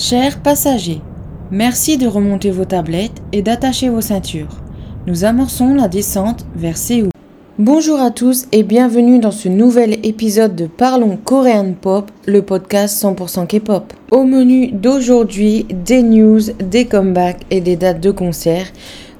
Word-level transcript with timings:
Chers 0.00 0.40
passagers, 0.40 1.02
merci 1.50 1.98
de 1.98 2.06
remonter 2.06 2.50
vos 2.50 2.64
tablettes 2.64 3.20
et 3.32 3.42
d'attacher 3.42 3.90
vos 3.90 4.00
ceintures. 4.00 4.62
Nous 5.06 5.26
amorçons 5.26 5.74
la 5.74 5.88
descente 5.88 6.46
vers 6.56 6.78
Séoul. 6.78 7.10
Bonjour 7.58 8.00
à 8.00 8.10
tous 8.10 8.46
et 8.50 8.62
bienvenue 8.62 9.18
dans 9.18 9.30
ce 9.30 9.50
nouvel 9.50 9.98
épisode 10.06 10.56
de 10.56 10.64
Parlons 10.64 11.18
Korean 11.22 11.74
Pop, 11.78 12.10
le 12.24 12.40
podcast 12.40 12.98
100% 13.04 13.46
K-pop. 13.46 13.92
Au 14.10 14.24
menu 14.24 14.68
d'aujourd'hui, 14.68 15.66
des 15.68 16.02
news, 16.02 16.40
des 16.58 16.86
comebacks 16.86 17.42
et 17.50 17.60
des 17.60 17.76
dates 17.76 18.00
de 18.00 18.10
concert. 18.10 18.68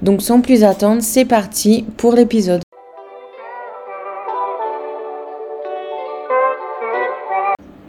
Donc 0.01 0.23
sans 0.23 0.41
plus 0.41 0.65
attendre, 0.65 1.03
c'est 1.03 1.27
parti 1.27 1.85
pour 1.99 2.15
l'épisode. 2.15 2.63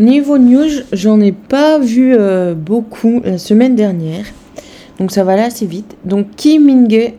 Niveau 0.01 0.39
news, 0.39 0.81
j'en 0.91 1.21
ai 1.21 1.31
pas 1.31 1.77
vu 1.77 2.15
euh, 2.17 2.55
beaucoup 2.55 3.21
la 3.23 3.37
semaine 3.37 3.75
dernière. 3.75 4.25
Donc 4.97 5.11
ça 5.11 5.23
va 5.23 5.33
aller 5.33 5.43
assez 5.43 5.67
vite. 5.67 5.95
Donc 6.05 6.25
Kim 6.35 6.65
Min-ge 6.65 7.11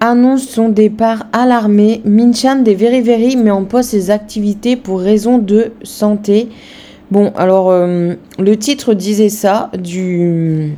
annonce 0.00 0.48
son 0.48 0.70
départ 0.70 1.26
à 1.34 1.44
l'armée. 1.44 2.00
Min-chan 2.06 2.62
des 2.62 2.74
Very 2.74 3.02
Very 3.02 3.36
met 3.36 3.50
en 3.50 3.64
pause 3.64 3.84
ses 3.84 4.10
activités 4.10 4.74
pour 4.74 5.00
raison 5.00 5.36
de 5.36 5.72
santé. 5.82 6.48
Bon, 7.10 7.30
alors 7.36 7.70
euh, 7.70 8.14
le 8.38 8.56
titre 8.56 8.94
disait 8.94 9.28
ça 9.28 9.70
de 9.74 10.70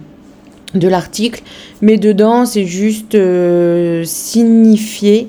l'article, 0.89 1.45
mais 1.81 1.97
dedans 1.97 2.45
c'est 2.45 2.67
juste 2.67 3.15
euh, 3.15 4.03
signifié 4.03 5.29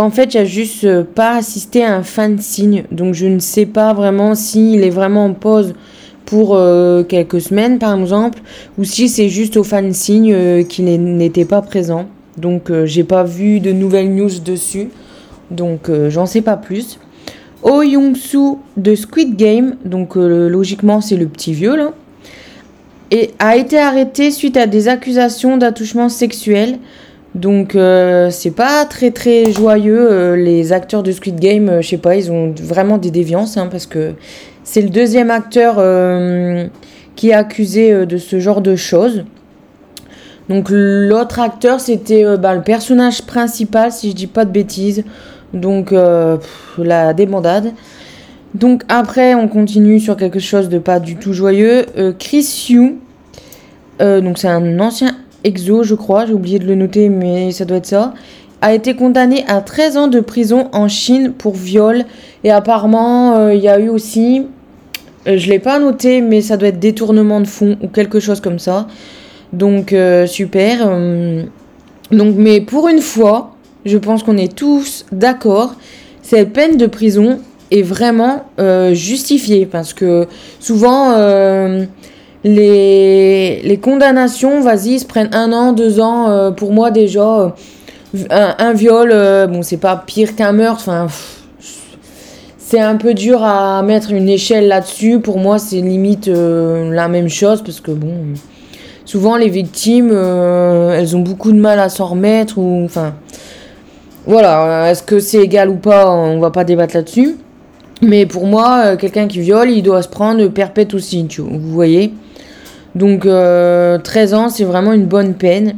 qu'en 0.00 0.08
fait, 0.08 0.30
j'ai 0.30 0.46
juste 0.46 0.84
euh, 0.84 1.04
pas 1.04 1.36
assisté 1.36 1.84
à 1.84 1.94
un 1.94 2.02
fan 2.02 2.38
signe. 2.38 2.84
Donc, 2.90 3.12
je 3.12 3.26
ne 3.26 3.38
sais 3.38 3.66
pas 3.66 3.92
vraiment 3.92 4.34
s'il 4.34 4.82
est 4.82 4.88
vraiment 4.88 5.26
en 5.26 5.34
pause 5.34 5.74
pour 6.24 6.54
euh, 6.54 7.02
quelques 7.02 7.42
semaines, 7.42 7.78
par 7.78 8.00
exemple, 8.00 8.38
ou 8.78 8.84
si 8.84 9.10
c'est 9.10 9.28
juste 9.28 9.58
au 9.58 9.62
fan 9.62 9.92
signe 9.92 10.32
euh, 10.32 10.62
qu'il 10.62 10.86
n'était 10.86 11.44
pas 11.44 11.60
présent. 11.60 12.06
Donc, 12.38 12.72
j'ai 12.86 13.04
pas 13.04 13.24
vu 13.24 13.60
de 13.60 13.72
nouvelles 13.72 14.14
news 14.14 14.30
dessus. 14.42 14.88
Donc, 15.50 15.90
j'en 16.08 16.24
sais 16.24 16.40
pas 16.40 16.56
plus. 16.56 16.98
Oh 17.62 17.82
Young-soo 17.82 18.58
de 18.78 18.94
Squid 18.94 19.36
Game, 19.36 19.76
donc 19.84 20.14
logiquement, 20.16 21.02
c'est 21.02 21.16
le 21.16 21.26
petit 21.26 21.52
vieux 21.52 21.76
là, 21.76 21.92
et 23.10 23.32
a 23.38 23.56
été 23.56 23.78
arrêté 23.78 24.30
suite 24.30 24.56
à 24.56 24.66
des 24.66 24.88
accusations 24.88 25.58
d'attouchement 25.58 26.08
sexuel. 26.08 26.78
Donc 27.34 27.76
euh, 27.76 28.30
c'est 28.30 28.50
pas 28.50 28.84
très 28.86 29.12
très 29.12 29.52
joyeux 29.52 30.10
euh, 30.10 30.36
les 30.36 30.72
acteurs 30.72 31.04
de 31.04 31.12
Squid 31.12 31.38
Game, 31.38 31.68
euh, 31.68 31.80
je 31.80 31.88
sais 31.90 31.96
pas, 31.96 32.16
ils 32.16 32.32
ont 32.32 32.52
vraiment 32.60 32.98
des 32.98 33.12
déviances 33.12 33.56
hein, 33.56 33.68
parce 33.70 33.86
que 33.86 34.14
c'est 34.64 34.82
le 34.82 34.88
deuxième 34.88 35.30
acteur 35.30 35.76
qui 37.16 37.30
est 37.30 37.32
accusé 37.32 38.06
de 38.06 38.16
ce 38.18 38.38
genre 38.38 38.60
de 38.60 38.76
choses. 38.76 39.24
Donc 40.48 40.68
l'autre 40.70 41.40
acteur 41.40 41.80
c'était 41.80 42.24
bah, 42.36 42.54
le 42.54 42.62
personnage 42.62 43.22
principal 43.22 43.90
si 43.90 44.10
je 44.10 44.14
dis 44.14 44.26
pas 44.26 44.44
de 44.44 44.50
bêtises. 44.50 45.02
Donc 45.54 45.92
la 46.78 47.14
débandade. 47.14 47.72
Donc 48.54 48.84
après 48.88 49.34
on 49.34 49.48
continue 49.48 49.98
sur 49.98 50.16
quelque 50.16 50.38
chose 50.38 50.68
de 50.68 50.78
pas 50.78 51.00
du 51.00 51.16
tout 51.16 51.32
joyeux. 51.32 51.86
Chris 52.20 52.66
Yu, 52.68 52.98
donc 53.98 54.38
c'est 54.38 54.48
un 54.48 54.78
ancien 54.78 55.16
Exo, 55.44 55.82
je 55.82 55.94
crois, 55.94 56.26
j'ai 56.26 56.34
oublié 56.34 56.58
de 56.58 56.66
le 56.66 56.74
noter, 56.74 57.08
mais 57.08 57.50
ça 57.52 57.64
doit 57.64 57.78
être 57.78 57.86
ça, 57.86 58.14
a 58.60 58.74
été 58.74 58.94
condamné 58.94 59.44
à 59.48 59.60
13 59.60 59.96
ans 59.96 60.08
de 60.08 60.20
prison 60.20 60.68
en 60.72 60.88
Chine 60.88 61.32
pour 61.32 61.54
viol. 61.54 62.04
Et 62.44 62.50
apparemment, 62.50 63.36
euh, 63.36 63.54
il 63.54 63.60
y 63.60 63.68
a 63.68 63.78
eu 63.78 63.88
aussi, 63.88 64.46
euh, 65.26 65.38
je 65.38 65.48
l'ai 65.48 65.58
pas 65.58 65.78
noté, 65.78 66.20
mais 66.20 66.40
ça 66.40 66.56
doit 66.56 66.68
être 66.68 66.78
détournement 66.78 67.40
de 67.40 67.46
fonds 67.46 67.76
ou 67.82 67.88
quelque 67.88 68.20
chose 68.20 68.40
comme 68.40 68.58
ça. 68.58 68.86
Donc, 69.52 69.92
euh, 69.92 70.26
super. 70.26 70.88
donc, 72.12 72.34
mais 72.36 72.60
pour 72.60 72.88
une 72.88 73.00
fois, 73.00 73.56
je 73.84 73.98
pense 73.98 74.22
qu'on 74.22 74.36
est 74.36 74.54
tous 74.54 75.06
d'accord, 75.10 75.74
cette 76.22 76.52
peine 76.52 76.76
de 76.76 76.86
prison 76.86 77.40
est 77.70 77.82
vraiment 77.82 78.44
justifiée. 78.92 79.66
Parce 79.66 79.94
que 79.94 80.26
souvent 80.60 81.14
les, 82.44 83.60
les 83.62 83.76
condamnations, 83.78 84.60
vas-y, 84.60 84.98
se 84.98 85.06
prennent 85.06 85.34
un 85.34 85.52
an, 85.52 85.72
deux 85.72 86.00
ans. 86.00 86.30
Euh, 86.30 86.50
pour 86.50 86.72
moi, 86.72 86.90
déjà, 86.90 87.40
euh, 87.40 87.48
un, 88.30 88.72
viol, 88.72 89.10
euh, 89.12 89.46
bon, 89.46 89.62
c'est 89.62 89.76
pas 89.76 89.96
pire 89.96 90.34
qu'un 90.36 90.52
meurtre. 90.52 90.88
Enfin, 90.88 91.06
c'est 92.58 92.80
un 92.80 92.96
peu 92.96 93.14
dur 93.14 93.42
à 93.42 93.82
mettre 93.82 94.12
une 94.12 94.28
échelle 94.28 94.68
là-dessus. 94.68 95.20
Pour 95.20 95.38
moi, 95.38 95.58
c'est 95.58 95.80
limite 95.80 96.28
la 96.28 97.08
même 97.08 97.28
chose 97.28 97.62
parce 97.62 97.80
que, 97.80 97.90
bon, 97.90 98.14
souvent, 99.04 99.36
les 99.36 99.48
victimes, 99.48 100.12
elles 100.12 101.16
ont 101.16 101.20
beaucoup 101.20 101.52
de 101.52 101.58
mal 101.58 101.80
à 101.80 101.88
s'en 101.88 102.06
remettre. 102.06 102.58
Ou, 102.58 102.84
enfin, 102.84 103.14
voilà, 104.24 104.88
est-ce 104.90 105.02
que 105.02 105.18
c'est 105.18 105.42
égal 105.42 105.68
ou 105.68 105.76
pas 105.76 106.08
On 106.10 106.38
va 106.38 106.50
pas 106.50 106.62
débattre 106.62 106.94
là-dessus. 106.94 107.36
Mais 108.02 108.24
pour 108.24 108.46
moi, 108.46 108.96
quelqu'un 108.96 109.26
qui 109.26 109.40
viole, 109.40 109.68
il 109.68 109.82
doit 109.82 110.00
se 110.00 110.08
prendre 110.08 110.46
perpète 110.46 110.94
aussi, 110.94 111.26
tu 111.26 111.42
vous 111.42 111.58
voyez 111.58 112.14
donc 112.94 113.20
13 113.20 113.28
euh, 113.28 114.36
ans, 114.36 114.48
c'est 114.48 114.64
vraiment 114.64 114.92
une 114.92 115.06
bonne 115.06 115.34
peine. 115.34 115.76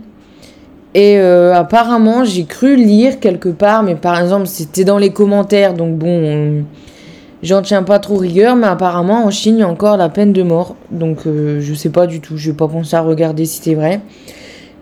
Et 0.95 1.19
euh, 1.19 1.55
apparemment, 1.55 2.25
j'ai 2.25 2.45
cru 2.45 2.77
lire 2.77 3.19
quelque 3.19 3.49
part, 3.49 3.83
mais 3.83 3.95
par 3.95 4.21
exemple, 4.21 4.47
c'était 4.47 4.84
dans 4.84 4.99
les 4.99 5.11
commentaires, 5.11 5.72
donc 5.72 5.97
bon, 5.97 6.65
j'en 7.43 7.62
tiens 7.62 7.83
pas 7.83 7.99
trop 7.99 8.17
rigueur, 8.17 8.56
mais 8.56 8.67
apparemment, 8.67 9.25
en 9.25 9.31
Chine, 9.31 9.65
encore 9.65 9.97
la 9.97 10.11
peine 10.11 10.33
de 10.34 10.43
mort. 10.43 10.77
Donc 10.91 11.27
euh, 11.27 11.61
je 11.61 11.75
sais 11.75 11.89
pas 11.89 12.06
du 12.06 12.21
tout, 12.21 12.37
je 12.37 12.51
vais 12.51 12.56
pas 12.56 12.69
penser 12.69 12.95
à 12.95 13.01
regarder 13.01 13.47
si 13.47 13.61
c'est 13.62 13.75
vrai. 13.75 14.01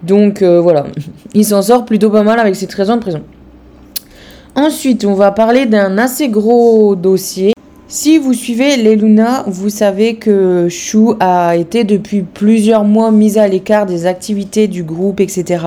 Donc 0.03 0.43
voilà, 0.43 0.87
il 1.35 1.45
s'en 1.45 1.63
sort 1.63 1.85
plutôt 1.85 2.11
pas 2.11 2.23
mal 2.23 2.41
avec 2.41 2.57
ses 2.57 2.67
13 2.67 2.91
ans 2.91 2.97
de 2.97 3.03
prison. 3.03 3.23
Ensuite, 4.57 5.05
on 5.05 5.15
va 5.15 5.31
parler 5.31 5.67
d'un 5.67 5.97
assez 5.97 6.29
gros 6.29 6.97
dossier 6.97 7.53
si 7.91 8.19
vous 8.19 8.35
suivez 8.35 8.77
les 8.77 8.95
Luna, 8.95 9.43
vous 9.49 9.69
savez 9.69 10.15
que 10.15 10.69
Chou 10.69 11.17
a 11.19 11.57
été 11.57 11.83
depuis 11.83 12.23
plusieurs 12.23 12.85
mois 12.85 13.11
mise 13.11 13.37
à 13.37 13.49
l'écart 13.49 13.85
des 13.85 14.07
activités 14.07 14.69
du 14.69 14.85
groupe, 14.85 15.19
etc. 15.19 15.67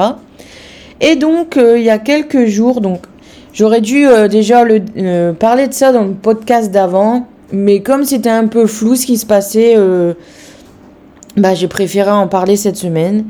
Et 1.01 1.17
donc, 1.17 1.57
euh, 1.57 1.78
il 1.78 1.84
y 1.84 1.89
a 1.89 2.00
quelques 2.00 2.45
jours, 2.45 2.79
donc 2.79 3.01
j'aurais 3.51 3.81
dû 3.81 4.07
euh, 4.07 4.29
déjà 4.29 4.63
euh, 4.63 5.34
parler 5.34 5.67
de 5.67 5.73
ça 5.73 5.91
dans 5.91 6.06
le 6.06 6.13
podcast 6.13 6.72
d'avant, 6.72 7.28
mais 7.51 7.81
comme 7.81 8.06
c'était 8.06 8.29
un 8.29 8.47
peu 8.47 8.67
flou 8.67 8.95
ce 8.95 9.05
qui 9.05 9.17
se 9.17 9.25
passait, 9.25 9.75
bah, 11.35 11.53
j'ai 11.53 11.67
préféré 11.67 12.09
en 12.09 12.29
parler 12.29 12.55
cette 12.55 12.78
semaine. 12.78 13.25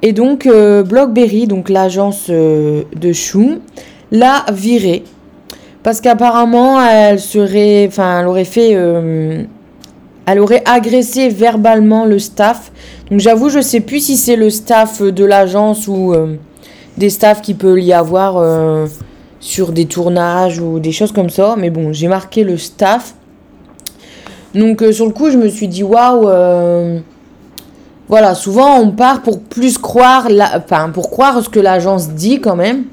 Et 0.00 0.12
donc, 0.12 0.48
Blockberry, 0.48 1.46
donc 1.46 1.68
l'agence 1.68 2.28
de 2.28 3.12
Chou, 3.12 3.58
l'a 4.10 4.46
viré 4.52 5.04
parce 5.82 6.00
qu'apparemment, 6.00 6.82
elle 6.82 7.20
serait. 7.20 7.86
Enfin, 7.86 8.20
elle 8.20 8.26
aurait 8.26 8.44
fait. 8.44 8.74
Euh, 8.74 9.44
elle 10.26 10.40
aurait 10.40 10.62
agressé 10.66 11.28
verbalement 11.28 12.04
le 12.04 12.18
staff. 12.18 12.70
Donc 13.10 13.20
j'avoue, 13.20 13.48
je 13.48 13.60
sais 13.60 13.80
plus 13.80 14.00
si 14.00 14.16
c'est 14.16 14.36
le 14.36 14.50
staff 14.50 15.00
de 15.00 15.24
l'agence 15.24 15.88
ou 15.88 16.12
euh, 16.12 16.36
des 16.98 17.08
staffs 17.08 17.40
qui 17.40 17.54
peut 17.54 17.80
y 17.80 17.94
avoir 17.94 18.36
euh, 18.36 18.86
sur 19.40 19.72
des 19.72 19.86
tournages 19.86 20.58
ou 20.58 20.80
des 20.80 20.92
choses 20.92 21.12
comme 21.12 21.30
ça. 21.30 21.54
Mais 21.56 21.70
bon, 21.70 21.92
j'ai 21.92 22.08
marqué 22.08 22.44
le 22.44 22.58
staff. 22.58 23.14
Donc 24.54 24.84
sur 24.92 25.06
le 25.06 25.12
coup, 25.12 25.30
je 25.30 25.38
me 25.38 25.48
suis 25.48 25.68
dit 25.68 25.82
waouh. 25.82 27.00
voilà, 28.08 28.34
souvent 28.34 28.78
on 28.80 28.90
part 28.90 29.22
pour 29.22 29.40
plus 29.40 29.78
croire, 29.78 30.28
enfin 30.54 30.90
pour 30.90 31.10
croire 31.10 31.42
ce 31.42 31.48
que 31.48 31.60
l'agence 31.60 32.10
dit 32.10 32.40
quand 32.40 32.56
même. 32.56 32.84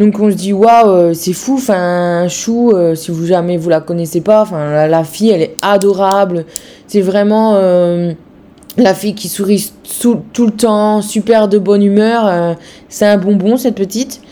Donc 0.00 0.18
on 0.18 0.30
se 0.30 0.34
dit 0.34 0.54
waouh, 0.54 0.88
euh, 0.88 1.12
c'est 1.12 1.34
fou, 1.34 1.56
enfin 1.58 2.26
Chou, 2.26 2.70
euh, 2.70 2.94
si 2.94 3.10
vous 3.10 3.26
jamais 3.26 3.58
vous 3.58 3.68
la 3.68 3.80
connaissez 3.80 4.22
pas, 4.22 4.40
enfin 4.40 4.86
la, 4.86 5.04
fille 5.04 5.28
elle 5.28 5.42
est 5.42 5.56
adorable, 5.60 6.46
c'est 6.86 7.02
vraiment 7.02 7.56
euh, 7.56 8.14
la 8.78 8.94
fille 8.94 9.14
qui 9.14 9.28
sourit 9.28 9.74
tout 10.00 10.46
le 10.46 10.52
temps, 10.52 11.02
super 11.02 11.48
de 11.48 11.58
bonne 11.58 11.82
humeur, 11.82 12.56
c'est 12.88 13.04
un 13.04 13.18
bonbon 13.18 13.58
cette 13.58 13.74
petite. 13.74 14.22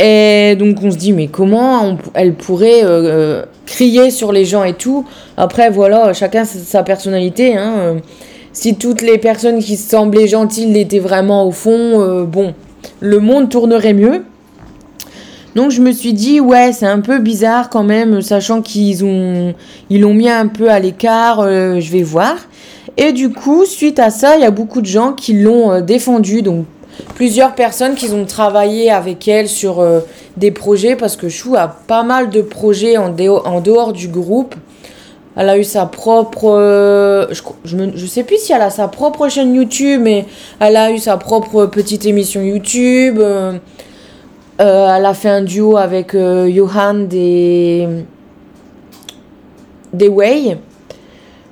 Et 0.00 0.56
donc 0.58 0.78
on 0.82 0.90
se 0.90 0.96
dit 0.96 1.12
mais 1.12 1.28
comment 1.28 1.96
elle 2.14 2.34
pourrait 2.34 2.82
crier 3.64 4.10
sur 4.10 4.32
les 4.32 4.44
gens 4.44 4.64
et 4.64 4.74
tout. 4.74 5.06
Après 5.36 5.70
voilà, 5.70 6.14
chacun 6.14 6.44
sa 6.44 6.82
personnalité. 6.82 7.56
Hein. 7.56 7.98
Si 8.52 8.74
toutes 8.74 9.02
les 9.02 9.18
personnes 9.18 9.60
qui 9.60 9.76
semblaient 9.76 10.26
gentilles 10.26 10.72
l'étaient 10.72 10.98
vraiment 10.98 11.46
au 11.46 11.52
fond, 11.52 12.24
bon, 12.24 12.54
le 12.98 13.20
monde 13.20 13.48
tournerait 13.50 13.94
mieux. 13.94 14.24
Donc 15.56 15.70
je 15.70 15.80
me 15.80 15.90
suis 15.90 16.12
dit 16.12 16.38
ouais 16.38 16.72
c'est 16.74 16.84
un 16.84 17.00
peu 17.00 17.18
bizarre 17.18 17.70
quand 17.70 17.82
même 17.82 18.20
sachant 18.20 18.60
qu'ils 18.60 19.06
ont 19.06 19.54
ils 19.88 20.02
l'ont 20.02 20.12
mis 20.12 20.28
un 20.28 20.48
peu 20.48 20.70
à 20.70 20.78
l'écart 20.78 21.40
euh, 21.40 21.80
je 21.80 21.90
vais 21.90 22.02
voir 22.02 22.36
et 22.98 23.12
du 23.12 23.30
coup 23.30 23.64
suite 23.64 23.98
à 23.98 24.10
ça 24.10 24.36
il 24.36 24.42
y 24.42 24.44
a 24.44 24.50
beaucoup 24.50 24.82
de 24.82 24.86
gens 24.86 25.14
qui 25.14 25.32
l'ont 25.32 25.72
euh, 25.72 25.80
défendu 25.80 26.42
donc 26.42 26.66
plusieurs 27.14 27.54
personnes 27.54 27.94
qui 27.94 28.10
ont 28.10 28.26
travaillé 28.26 28.90
avec 28.90 29.26
elle 29.28 29.48
sur 29.48 29.80
euh, 29.80 30.00
des 30.36 30.50
projets 30.50 30.94
parce 30.94 31.16
que 31.16 31.30
Chou 31.30 31.56
a 31.56 31.68
pas 31.68 32.02
mal 32.02 32.28
de 32.28 32.42
projets 32.42 32.98
en, 32.98 33.08
dehors 33.08 33.94
du 33.94 34.08
groupe 34.08 34.54
Elle 35.36 35.48
a 35.48 35.56
eu 35.56 35.64
sa 35.64 35.86
propre. 35.86 36.50
euh, 36.50 37.26
je, 37.30 37.76
je, 37.94 38.06
sais 38.06 38.24
plus 38.24 38.36
si 38.36 38.52
elle 38.52 38.60
a 38.60 38.68
sa 38.70 38.88
propre 38.88 39.30
chaîne 39.30 39.54
YouTube, 39.54 40.02
mais 40.04 40.26
elle 40.60 40.76
a 40.76 40.90
eu 40.90 40.98
sa 40.98 41.16
propre 41.16 41.64
petite 41.64 42.04
émission 42.04 42.42
YouTube. 42.42 43.22
Elle 44.58 45.06
a 45.06 45.14
fait 45.14 45.28
un 45.28 45.42
duo 45.42 45.76
avec 45.76 46.14
euh, 46.14 46.50
Johan 46.50 46.94
des. 46.94 47.86
des. 49.92 50.56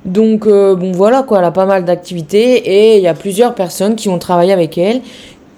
Donc, 0.05 0.47
euh, 0.47 0.75
bon, 0.75 0.93
voilà 0.93 1.23
quoi, 1.23 1.39
elle 1.39 1.45
a 1.45 1.51
pas 1.51 1.65
mal 1.67 1.85
d'activités 1.85 2.57
et 2.57 2.97
il 2.97 3.03
y 3.03 3.09
a 3.09 3.15
plusieurs 3.15 3.55
personnes 3.55 3.97
qui 3.97 4.09
ont 4.09 4.19
travaillé 4.19 4.53
avec 4.53 4.77
elle 4.77 5.01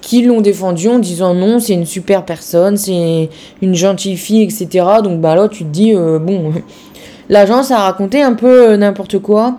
qui 0.00 0.22
l'ont 0.22 0.40
défendue 0.40 0.88
en 0.88 1.00
disant 1.00 1.34
non, 1.34 1.58
c'est 1.58 1.72
une 1.72 1.84
super 1.84 2.25
personne, 2.25 2.76
c'est 2.76 3.28
une 3.60 3.75
gentille 3.75 4.16
fille, 4.16 4.42
etc. 4.42 4.84
Donc, 5.02 5.20
bah 5.20 5.34
là, 5.34 5.49
tu 5.49 5.64
te 5.64 5.69
dis, 5.69 5.94
euh, 5.94 6.20
bon, 6.20 6.52
l'agence 7.28 7.72
a 7.72 7.78
raconté 7.78 8.22
un 8.22 8.34
peu 8.34 8.70
euh, 8.70 8.76
n'importe 8.76 9.19
quoi. 9.19 9.58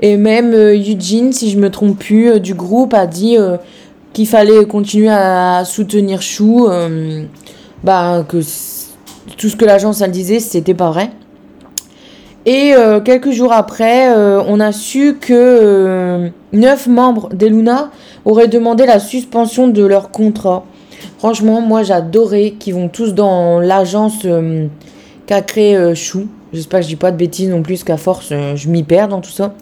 Et 0.00 0.16
même 0.16 0.54
euh, 0.54 0.76
Eugene, 0.76 1.32
si 1.32 1.50
je 1.50 1.58
me 1.58 1.70
trompe 1.70 1.98
plus, 1.98 2.30
euh, 2.30 2.38
du 2.38 2.54
groupe, 2.54 2.94
a 2.94 3.06
dit 3.06 3.36
euh, 3.36 3.56
qu'il 4.18 4.26
fallait 4.26 4.64
continuer 4.64 5.10
à 5.10 5.62
soutenir 5.64 6.22
Chou. 6.22 6.66
euh, 6.68 7.22
bah, 7.84 8.24
que 8.28 8.38
tout 9.36 9.48
ce 9.48 9.54
que 9.54 9.64
l'agence 9.64 10.00
elle 10.00 10.10
disait, 10.10 10.40
c'était 10.40 10.74
pas 10.74 10.90
vrai. 10.90 11.12
Et 12.44 12.74
euh, 12.74 12.98
quelques 12.98 13.30
jours 13.30 13.52
après, 13.52 14.12
euh, 14.12 14.42
on 14.48 14.58
a 14.58 14.72
su 14.72 15.18
que 15.20 16.32
neuf 16.52 16.88
membres 16.88 17.28
d'Eluna 17.32 17.92
auraient 18.24 18.48
demandé 18.48 18.86
la 18.86 18.98
suspension 18.98 19.68
de 19.68 19.84
leur 19.84 20.10
contrat. 20.10 20.64
Franchement, 21.18 21.60
moi 21.60 21.84
j'adorais 21.84 22.54
qu'ils 22.58 22.74
vont 22.74 22.88
tous 22.88 23.14
dans 23.14 23.60
l'agence 23.60 24.26
qu'a 25.26 25.42
créé 25.42 25.94
Chou. 25.94 26.26
J'espère 26.52 26.80
que 26.80 26.84
je 26.86 26.88
dis 26.88 26.96
pas 26.96 27.12
de 27.12 27.16
bêtises 27.16 27.50
non 27.50 27.62
plus, 27.62 27.84
qu'à 27.84 27.96
force 27.96 28.30
je 28.30 28.68
m'y 28.68 28.82
perds 28.82 29.06
dans 29.06 29.20
tout 29.20 29.30
ça. 29.30 29.54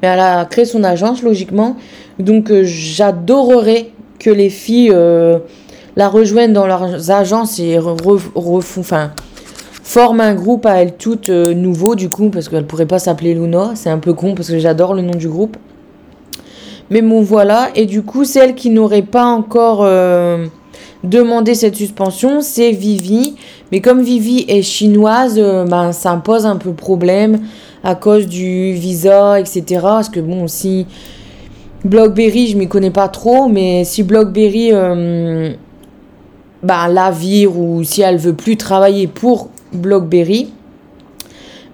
Mais 0.00 0.08
elle 0.08 0.20
a 0.20 0.46
créé 0.46 0.64
son 0.64 0.82
agence 0.82 1.22
logiquement. 1.22 1.76
Donc 2.20 2.50
euh, 2.50 2.62
j'adorerais 2.64 3.90
que 4.18 4.30
les 4.30 4.50
filles 4.50 4.90
euh, 4.92 5.38
la 5.96 6.08
rejoignent 6.08 6.52
dans 6.52 6.66
leurs 6.66 7.10
agences 7.10 7.58
et 7.58 7.78
re- 7.78 7.96
re- 8.00 8.30
refont, 8.34 8.80
enfin, 8.80 9.12
forment 9.82 10.20
un 10.20 10.34
groupe 10.34 10.66
à 10.66 10.82
elles 10.82 10.94
toutes 10.96 11.30
euh, 11.30 11.54
nouveau 11.54 11.94
du 11.94 12.08
coup 12.08 12.30
parce 12.30 12.48
qu'elle 12.48 12.66
pourrait 12.66 12.86
pas 12.86 12.98
s'appeler 12.98 13.34
Luna. 13.34 13.72
C'est 13.74 13.90
un 13.90 13.98
peu 13.98 14.12
con 14.14 14.34
parce 14.34 14.48
que 14.48 14.58
j'adore 14.58 14.94
le 14.94 15.02
nom 15.02 15.14
du 15.14 15.28
groupe. 15.28 15.56
Mais 16.90 17.02
bon 17.02 17.22
voilà 17.22 17.70
et 17.74 17.86
du 17.86 18.02
coup 18.02 18.24
celle 18.24 18.54
qui 18.54 18.70
n'aurait 18.70 19.02
pas 19.02 19.24
encore 19.24 19.84
demandé 21.04 21.54
cette 21.54 21.76
suspension 21.76 22.40
c'est 22.40 22.72
Vivi. 22.72 23.36
Mais 23.72 23.80
comme 23.80 24.02
Vivi 24.02 24.44
est 24.48 24.62
chinoise, 24.62 25.36
euh, 25.38 25.64
ben, 25.64 25.92
ça 25.92 26.16
me 26.16 26.20
pose 26.22 26.46
un 26.46 26.56
peu 26.56 26.72
problème 26.72 27.40
à 27.84 27.94
cause 27.94 28.26
du 28.26 28.72
visa, 28.72 29.38
etc. 29.38 29.62
Parce 29.82 30.08
que 30.08 30.18
bon, 30.20 30.48
si 30.48 30.86
Blockberry, 31.84 32.48
je 32.48 32.58
m'y 32.58 32.68
connais 32.68 32.90
pas 32.90 33.08
trop, 33.08 33.48
mais 33.48 33.84
si 33.84 34.02
Blockberry 34.02 34.70
euh, 34.72 35.50
ben, 36.62 36.88
la 36.88 37.10
vire 37.10 37.58
ou 37.58 37.82
si 37.84 38.02
elle 38.02 38.18
veut 38.18 38.34
plus 38.34 38.58
travailler 38.58 39.06
pour 39.06 39.48
Blockberry, 39.72 40.52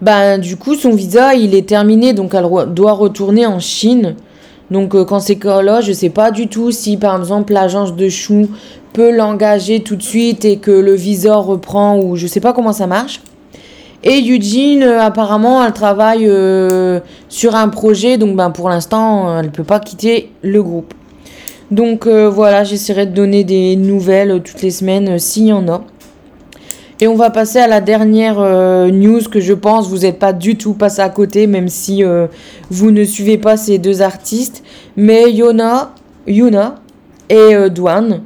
ben 0.00 0.38
du 0.38 0.56
coup 0.56 0.74
son 0.74 0.94
visa 0.94 1.34
il 1.34 1.54
est 1.54 1.68
terminé, 1.68 2.12
donc 2.12 2.34
elle 2.34 2.46
doit 2.72 2.92
retourner 2.92 3.46
en 3.46 3.58
Chine. 3.58 4.14
Donc 4.70 4.94
euh, 4.94 5.04
quand 5.04 5.18
c'est 5.18 5.36
cas-là, 5.36 5.80
je 5.80 5.92
sais 5.92 6.10
pas 6.10 6.30
du 6.30 6.46
tout 6.46 6.70
si 6.70 6.96
par 6.96 7.18
exemple 7.18 7.52
l'agence 7.52 7.96
de 7.96 8.08
Chou 8.08 8.48
peut 8.92 9.10
l'engager 9.10 9.80
tout 9.80 9.96
de 9.96 10.02
suite 10.02 10.44
et 10.44 10.58
que 10.58 10.70
le 10.70 10.94
visa 10.94 11.34
reprend 11.36 11.98
ou 11.98 12.14
je 12.14 12.28
sais 12.28 12.40
pas 12.40 12.52
comment 12.52 12.72
ça 12.72 12.86
marche. 12.86 13.20
Et 14.04 14.20
Eugene, 14.20 14.82
euh, 14.82 15.00
apparemment, 15.00 15.64
elle 15.64 15.72
travaille 15.72 16.26
euh, 16.28 17.00
sur 17.28 17.54
un 17.54 17.68
projet, 17.68 18.18
donc 18.18 18.36
ben, 18.36 18.50
pour 18.50 18.68
l'instant, 18.68 19.28
euh, 19.28 19.40
elle 19.40 19.46
ne 19.46 19.50
peut 19.50 19.64
pas 19.64 19.80
quitter 19.80 20.30
le 20.42 20.62
groupe. 20.62 20.94
Donc 21.72 22.06
voilà, 22.06 22.62
j'essaierai 22.62 23.06
de 23.06 23.12
donner 23.12 23.42
des 23.42 23.74
nouvelles 23.74 24.40
toutes 24.44 24.62
les 24.62 24.70
semaines 24.70 25.18
s'il 25.18 25.46
y 25.46 25.52
en 25.52 25.66
a. 25.66 25.82
Et 27.00 27.08
on 27.08 27.16
va 27.16 27.30
passer 27.30 27.58
à 27.58 27.66
la 27.66 27.80
dernière 27.80 28.38
news 28.92 29.22
que 29.28 29.40
je 29.40 29.52
pense 29.52 29.88
vous 29.88 29.98
n'êtes 29.98 30.20
pas 30.20 30.32
du 30.32 30.56
tout 30.56 30.74
passé 30.74 31.00
à 31.00 31.08
côté, 31.08 31.48
même 31.48 31.66
si 31.66 32.04
vous 32.70 32.90
ne 32.92 33.02
suivez 33.02 33.36
pas 33.36 33.56
ces 33.56 33.78
deux 33.78 34.00
artistes. 34.00 34.62
Mais 34.96 35.32
Yona, 35.32 35.92
Yuna 36.28 36.76
et 37.28 37.54
euh, 37.54 37.68
Douane, 37.68 38.22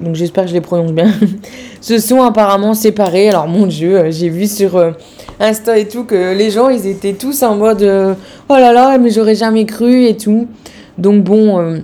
donc 0.00 0.14
j'espère 0.14 0.44
que 0.44 0.50
je 0.50 0.54
les 0.54 0.60
prononce 0.60 0.92
bien, 0.92 1.10
se 1.80 1.98
sont 1.98 2.22
apparemment 2.22 2.74
séparés. 2.74 3.28
Alors 3.28 3.48
mon 3.48 3.66
dieu, 3.66 3.98
euh, 3.98 4.10
j'ai 4.10 4.28
vu 4.28 4.46
sur 4.46 4.76
euh, 4.76 4.92
Insta 5.40 5.78
et 5.78 5.88
tout 5.88 6.04
que 6.04 6.34
les 6.36 6.50
gens 6.50 6.68
ils 6.68 6.86
étaient 6.86 7.12
tous 7.12 7.42
en 7.42 7.56
mode 7.56 7.82
euh, 7.82 8.14
oh 8.48 8.54
là 8.54 8.72
là, 8.72 8.98
mais 8.98 9.10
j'aurais 9.10 9.34
jamais 9.34 9.66
cru 9.66 10.06
et 10.06 10.16
tout. 10.16 10.48
Donc 10.96 11.22
bon, 11.22 11.80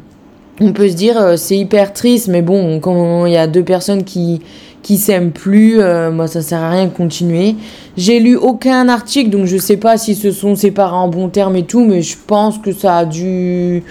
on 0.61 0.73
peut 0.73 0.89
se 0.89 0.95
dire 0.95 1.39
c'est 1.39 1.57
hyper 1.57 1.93
triste, 1.93 2.27
mais 2.27 2.43
bon, 2.43 2.81
quand 2.81 3.27
il 3.27 3.33
y 3.33 3.37
a 3.37 3.47
deux 3.47 3.63
personnes 3.63 4.03
qui 4.03 4.43
qui 4.83 4.99
s'aiment 4.99 5.31
plus, 5.31 5.79
moi 6.13 6.27
ça 6.27 6.43
sert 6.43 6.61
à 6.61 6.71
rien 6.71 6.87
de 6.87 6.91
continuer. 6.91 7.55
J'ai 7.97 8.19
lu 8.19 8.35
aucun 8.35 8.89
article, 8.89 9.31
donc 9.31 9.47
je 9.47 9.57
sais 9.57 9.77
pas 9.77 9.97
s'ils 9.99 10.17
se 10.17 10.33
sont 10.33 10.57
séparés 10.57 10.97
en 10.97 11.07
bons 11.07 11.29
termes 11.29 11.55
et 11.55 11.63
tout, 11.63 11.85
mais 11.85 12.03
je 12.03 12.17
pense 12.27 12.59
que 12.59 12.73
ça 12.73 12.99
a 12.99 13.05
dû 13.05 13.85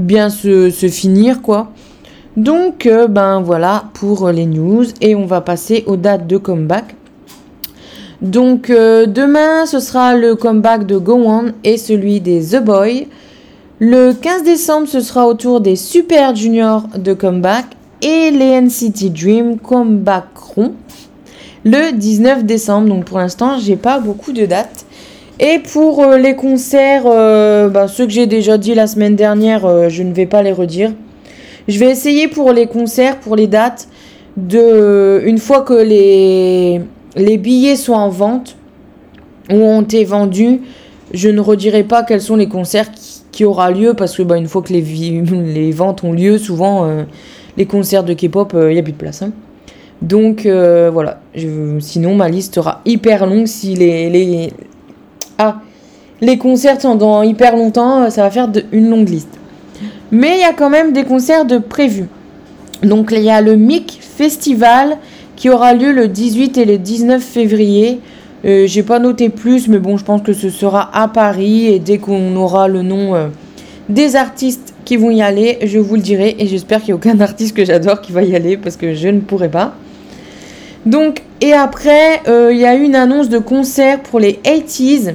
bien 0.00 0.28
se, 0.28 0.70
se 0.70 0.88
finir 0.88 1.40
quoi. 1.40 1.70
Donc, 2.36 2.86
euh, 2.86 3.06
ben 3.06 3.40
voilà 3.40 3.84
pour 3.94 4.30
les 4.30 4.46
news. 4.46 4.84
Et 5.00 5.14
on 5.14 5.26
va 5.26 5.40
passer 5.40 5.84
aux 5.86 5.96
dates 5.96 6.26
de 6.26 6.36
comeback. 6.36 6.96
Donc, 8.22 8.70
euh, 8.70 9.06
demain, 9.06 9.66
ce 9.66 9.80
sera 9.80 10.14
le 10.14 10.34
comeback 10.34 10.86
de 10.86 10.96
Go 10.96 11.22
On 11.26 11.52
et 11.62 11.76
celui 11.76 12.20
des 12.20 12.40
The 12.40 12.62
Boy. 12.62 13.08
Le 13.78 14.12
15 14.12 14.44
décembre, 14.44 14.86
ce 14.88 15.00
sera 15.00 15.26
au 15.26 15.34
tour 15.34 15.60
des 15.60 15.76
Super 15.76 16.34
Juniors 16.34 16.84
de 16.96 17.12
comeback. 17.12 17.66
Et 18.02 18.30
les 18.30 18.60
NCT 18.60 19.10
Dream 19.10 19.58
comebackeront 19.58 20.74
le 21.64 21.92
19 21.92 22.44
décembre. 22.44 22.88
Donc, 22.88 23.04
pour 23.04 23.18
l'instant, 23.18 23.58
j'ai 23.58 23.76
pas 23.76 23.98
beaucoup 23.98 24.32
de 24.32 24.46
dates. 24.46 24.84
Et 25.40 25.58
pour 25.58 26.02
euh, 26.02 26.16
les 26.16 26.36
concerts, 26.36 27.02
euh, 27.06 27.68
ben, 27.68 27.88
ceux 27.88 28.04
que 28.04 28.12
j'ai 28.12 28.26
déjà 28.26 28.56
dit 28.56 28.74
la 28.74 28.86
semaine 28.86 29.16
dernière, 29.16 29.64
euh, 29.64 29.88
je 29.88 30.04
ne 30.04 30.12
vais 30.12 30.26
pas 30.26 30.42
les 30.42 30.52
redire. 30.52 30.92
Je 31.68 31.78
vais 31.78 31.90
essayer 31.90 32.28
pour 32.28 32.52
les 32.52 32.66
concerts, 32.66 33.18
pour 33.20 33.36
les 33.36 33.46
dates, 33.46 33.88
de 34.36 35.22
une 35.24 35.38
fois 35.38 35.62
que 35.62 35.74
les, 35.74 36.80
les 37.16 37.38
billets 37.38 37.76
sont 37.76 37.92
en 37.94 38.08
vente 38.08 38.56
ou 39.50 39.54
ont 39.56 39.82
été 39.82 40.04
vendus, 40.04 40.60
je 41.12 41.28
ne 41.28 41.40
redirai 41.40 41.84
pas 41.84 42.02
quels 42.02 42.20
sont 42.20 42.36
les 42.36 42.48
concerts 42.48 42.90
qui, 42.90 43.22
qui 43.30 43.44
aura 43.44 43.70
lieu 43.70 43.94
parce 43.94 44.16
que 44.16 44.22
bah, 44.22 44.36
une 44.36 44.48
fois 44.48 44.62
que 44.62 44.72
les, 44.72 44.82
les 45.54 45.70
ventes 45.72 46.04
ont 46.04 46.12
lieu, 46.12 46.38
souvent 46.38 46.84
euh, 46.84 47.04
les 47.56 47.66
concerts 47.66 48.04
de 48.04 48.14
K-pop, 48.14 48.54
il 48.54 48.68
n'y 48.74 48.78
a 48.78 48.82
plus 48.82 48.92
de 48.92 48.98
place. 48.98 49.22
hein. 49.22 49.32
Donc 50.02 50.44
euh, 50.44 50.90
voilà, 50.92 51.20
sinon 51.78 52.14
ma 52.14 52.28
liste 52.28 52.56
sera 52.56 52.82
hyper 52.84 53.26
longue 53.26 53.46
si 53.46 53.74
les, 53.74 54.10
les... 54.10 54.52
Ah, 55.38 55.60
les 56.20 56.36
concerts 56.36 56.80
sont 56.80 56.94
dans 56.94 57.22
hyper 57.22 57.56
longtemps, 57.56 58.10
ça 58.10 58.22
va 58.22 58.30
faire 58.30 58.48
une 58.72 58.90
longue 58.90 59.08
liste. 59.08 59.38
Mais 60.14 60.36
il 60.36 60.40
y 60.42 60.44
a 60.44 60.52
quand 60.52 60.70
même 60.70 60.92
des 60.92 61.02
concerts 61.02 61.44
de 61.44 61.58
prévus. 61.58 62.06
Donc 62.84 63.08
il 63.10 63.22
y 63.22 63.30
a 63.30 63.40
le 63.40 63.56
MIC 63.56 63.98
Festival 64.00 64.98
qui 65.34 65.50
aura 65.50 65.74
lieu 65.74 65.90
le 65.90 66.06
18 66.06 66.56
et 66.56 66.64
le 66.64 66.78
19 66.78 67.20
février. 67.20 67.98
Euh, 68.44 68.68
J'ai 68.68 68.84
pas 68.84 69.00
noté 69.00 69.28
plus, 69.28 69.66
mais 69.66 69.80
bon, 69.80 69.96
je 69.96 70.04
pense 70.04 70.22
que 70.22 70.32
ce 70.32 70.50
sera 70.50 70.88
à 70.96 71.08
Paris 71.08 71.66
et 71.66 71.80
dès 71.80 71.98
qu'on 71.98 72.36
aura 72.36 72.68
le 72.68 72.82
nom 72.82 73.16
euh, 73.16 73.26
des 73.88 74.14
artistes 74.14 74.72
qui 74.84 74.96
vont 74.96 75.10
y 75.10 75.20
aller, 75.20 75.58
je 75.64 75.80
vous 75.80 75.96
le 75.96 76.00
dirai 76.00 76.36
et 76.38 76.46
j'espère 76.46 76.78
qu'il 76.78 76.94
n'y 76.94 77.00
a 77.00 77.10
aucun 77.10 77.20
artiste 77.20 77.56
que 77.56 77.64
j'adore 77.64 78.00
qui 78.00 78.12
va 78.12 78.22
y 78.22 78.36
aller 78.36 78.56
parce 78.56 78.76
que 78.76 78.94
je 78.94 79.08
ne 79.08 79.18
pourrai 79.18 79.48
pas. 79.48 79.74
Donc, 80.86 81.22
et 81.40 81.54
après, 81.54 82.20
euh, 82.28 82.52
il 82.52 82.60
y 82.60 82.66
a 82.66 82.76
eu 82.76 82.84
une 82.84 82.94
annonce 82.94 83.28
de 83.28 83.38
concert 83.38 84.00
pour 84.00 84.20
les 84.20 84.34
80s 84.34 85.14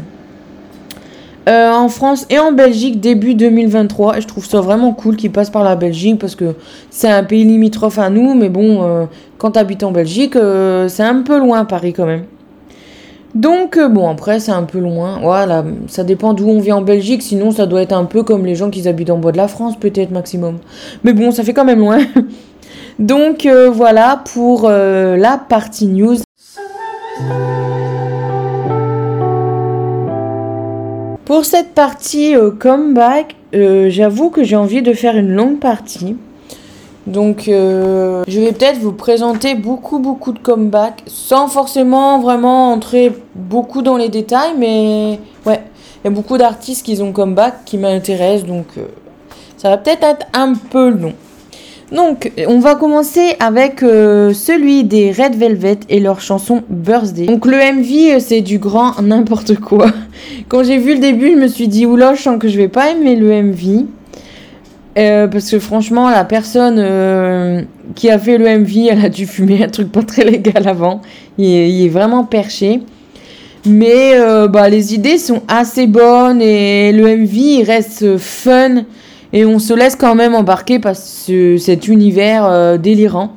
euh, 1.50 1.72
en 1.72 1.90
France 1.90 2.28
et 2.30 2.38
en 2.38 2.52
Belgique 2.52 3.00
début 3.00 3.34
2023 3.34 4.18
et 4.18 4.22
je 4.22 4.28
trouve 4.28 4.46
ça 4.46 4.62
vraiment 4.62 4.94
cool 4.94 5.16
qu'ils 5.16 5.32
passent 5.32 5.50
par 5.50 5.64
la 5.64 5.76
Belgique 5.76 6.20
parce 6.20 6.36
que 6.36 6.54
c'est 6.92 7.10
un 7.10 7.24
pays 7.24 7.44
limitrophe 7.44 7.98
à 7.98 8.12
nous 8.12 8.36
mais 8.36 8.50
bon 8.50 8.84
euh, 8.84 9.06
quand 9.40 9.52
t'habites 9.52 9.82
en 9.82 9.92
Belgique 9.92 10.36
euh, 10.36 10.88
c'est 10.90 11.02
un 11.02 11.24
peu 11.24 11.40
loin 11.40 11.66
Paris 11.66 11.94
quand 11.94 12.06
même. 12.06 12.26
Donc 13.34 13.80
bon 13.80 14.08
après 14.10 14.40
c'est 14.40 14.52
un 14.52 14.62
peu 14.62 14.78
loin 14.78 15.20
voilà 15.24 15.66
ça 15.88 16.04
dépend 16.04 16.34
d'où 16.34 16.48
on 16.48 16.60
vit 16.60 16.72
en 16.72 16.82
Belgique 16.82 17.24
sinon 17.24 17.50
ça 17.50 17.66
doit 17.66 17.82
être 17.82 17.94
un 17.94 18.06
peu 18.06 18.22
comme 18.22 18.46
les 18.46 18.54
gens 18.54 18.70
qui 18.70 18.88
habitent 18.88 19.10
en 19.10 19.18
bois 19.18 19.32
de 19.32 19.38
la 19.38 19.48
France 19.48 19.76
peut-être 19.76 20.12
maximum. 20.12 20.58
Mais 21.04 21.14
bon 21.14 21.32
ça 21.32 21.44
fait 21.44 21.54
quand 21.54 21.66
même 21.66 21.80
loin. 21.80 21.98
Donc 23.00 23.48
voilà 23.72 24.22
pour 24.34 24.70
la 24.70 25.38
partie 25.38 25.88
news 25.88 26.18
Pour 31.30 31.46
cette 31.46 31.76
partie 31.76 32.36
euh, 32.36 32.50
comeback, 32.50 33.36
euh, 33.54 33.92
j'avoue 33.92 34.32
que 34.32 34.44
j'ai 34.44 34.56
envie 34.56 34.82
de 34.82 34.94
faire 34.94 35.16
une 35.16 35.30
longue 35.30 35.60
partie. 35.60 36.18
Donc, 37.06 37.48
euh, 37.48 38.24
je 38.28 38.40
vais 38.40 38.52
peut-être 38.52 38.80
vous 38.80 38.94
présenter 38.94 39.54
beaucoup, 39.54 40.00
beaucoup 40.00 40.32
de 40.32 40.40
comebacks, 40.40 41.04
sans 41.06 41.48
forcément 41.48 42.20
vraiment 42.20 42.72
entrer 42.72 43.14
beaucoup 43.36 43.84
dans 43.84 43.96
les 43.96 44.10
détails, 44.10 44.56
mais 44.58 45.20
ouais, 45.46 45.62
il 46.04 46.06
y 46.06 46.08
a 46.08 46.10
beaucoup 46.10 46.40
d'artistes 46.40 46.84
qui 46.84 47.00
ont 47.00 47.12
comeback 47.12 47.64
qui 47.64 47.78
m'intéressent, 47.78 48.48
donc 48.48 48.66
ça 49.56 49.70
va 49.70 49.78
peut-être 49.78 50.04
être 50.04 50.26
un 50.34 50.56
peu 50.56 50.90
long. 50.90 51.14
Donc, 51.92 52.32
on 52.48 52.60
va 52.60 52.76
commencer 52.76 53.36
avec 53.40 53.82
euh, 53.82 54.32
celui 54.34 54.84
des 54.84 55.12
Red 55.12 55.36
Velvet 55.36 55.80
et 55.90 56.00
leur 56.00 56.22
chanson 56.22 56.62
Birthday. 56.70 57.26
Donc, 57.26 57.46
le 57.46 57.58
MV, 57.58 58.20
c'est 58.20 58.42
du 58.42 58.60
grand 58.60 59.02
n'importe 59.02 59.60
quoi. 59.60 59.88
Quand 60.50 60.64
j'ai 60.64 60.78
vu 60.78 60.94
le 60.94 61.00
début, 61.00 61.32
je 61.32 61.38
me 61.38 61.48
suis 61.48 61.68
dit, 61.68 61.86
oula, 61.86 62.14
je 62.14 62.22
sens 62.22 62.38
que 62.40 62.48
je 62.48 62.58
vais 62.58 62.68
pas 62.68 62.92
aimer 62.92 63.16
le 63.16 63.42
MV. 63.42 63.86
Euh, 64.98 65.28
parce 65.28 65.50
que 65.50 65.60
franchement, 65.60 66.10
la 66.10 66.26
personne 66.26 66.78
euh, 66.78 67.62
qui 67.96 68.10
a 68.10 68.20
fait 68.20 68.38
le 68.38 68.46
MV, 68.60 68.88
elle 68.92 69.06
a 69.06 69.10
dû 69.10 69.26
fumer 69.26 69.64
un 69.64 69.70
truc 69.70 69.92
pas 69.92 70.04
très 70.04 70.24
légal 70.24 70.68
avant. 70.68 71.02
Il 71.38 71.46
est, 71.86 71.90
vraiment 71.90 72.26
perché. 72.26 72.82
Mais 73.66 74.14
euh, 74.16 74.48
bah, 74.48 74.70
les 74.70 74.94
idées 74.94 75.18
sont 75.18 75.42
assez 75.48 75.88
bonnes 75.88 76.42
et 76.42 76.92
le 76.92 77.18
MV 77.18 77.36
il 77.36 77.64
reste 77.64 78.18
fun 78.18 78.84
et 79.34 79.46
on 79.46 79.60
se 79.60 79.74
laisse 79.74 79.96
quand 79.96 80.16
même 80.16 80.36
embarquer 80.36 80.80
par 80.80 80.96
cet 80.96 81.88
univers 81.88 82.80
délirant. 82.80 83.34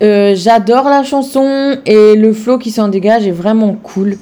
J'adore 0.00 0.84
la 0.84 1.02
chanson 1.02 1.78
et 1.86 2.14
le 2.16 2.32
flow 2.32 2.58
qui 2.58 2.70
s'en 2.70 2.88
dégage 2.88 3.26
est 3.26 3.32
vraiment 3.32 3.74
cool. 3.82 4.16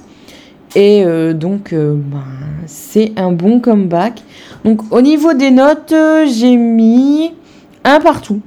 Et 0.77 1.05
donc, 1.35 1.75
bah, 1.75 2.19
c'est 2.67 3.13
un 3.17 3.33
bon 3.33 3.59
comeback. 3.59 4.23
Donc 4.65 4.83
au 4.91 5.01
niveau 5.01 5.33
des 5.33 5.51
notes, 5.51 5.93
euh, 5.93 6.27
j'ai 6.27 6.57
mis 6.57 7.33
un 7.85 8.01
partout. 8.01 8.41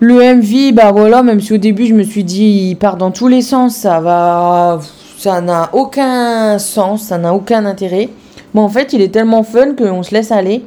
Le 0.00 0.34
MV, 0.34 0.74
bah 0.74 0.92
voilà, 0.92 1.22
même 1.22 1.40
si 1.40 1.54
au 1.54 1.58
début 1.58 1.86
je 1.86 1.94
me 1.94 2.02
suis 2.02 2.24
dit 2.24 2.70
il 2.70 2.76
part 2.76 2.96
dans 2.96 3.10
tous 3.10 3.28
les 3.28 3.40
sens, 3.40 3.76
ça 3.76 4.00
va, 4.00 4.80
ça 5.16 5.40
n'a 5.40 5.70
aucun 5.72 6.58
sens, 6.58 7.04
ça 7.04 7.18
n'a 7.18 7.32
aucun 7.32 7.64
intérêt. 7.64 8.10
Mais 8.56 8.62
en 8.62 8.70
fait, 8.70 8.94
il 8.94 9.02
est 9.02 9.10
tellement 9.10 9.42
fun 9.42 9.74
qu'on 9.74 10.02
se 10.02 10.14
laisse 10.14 10.32
aller. 10.32 10.64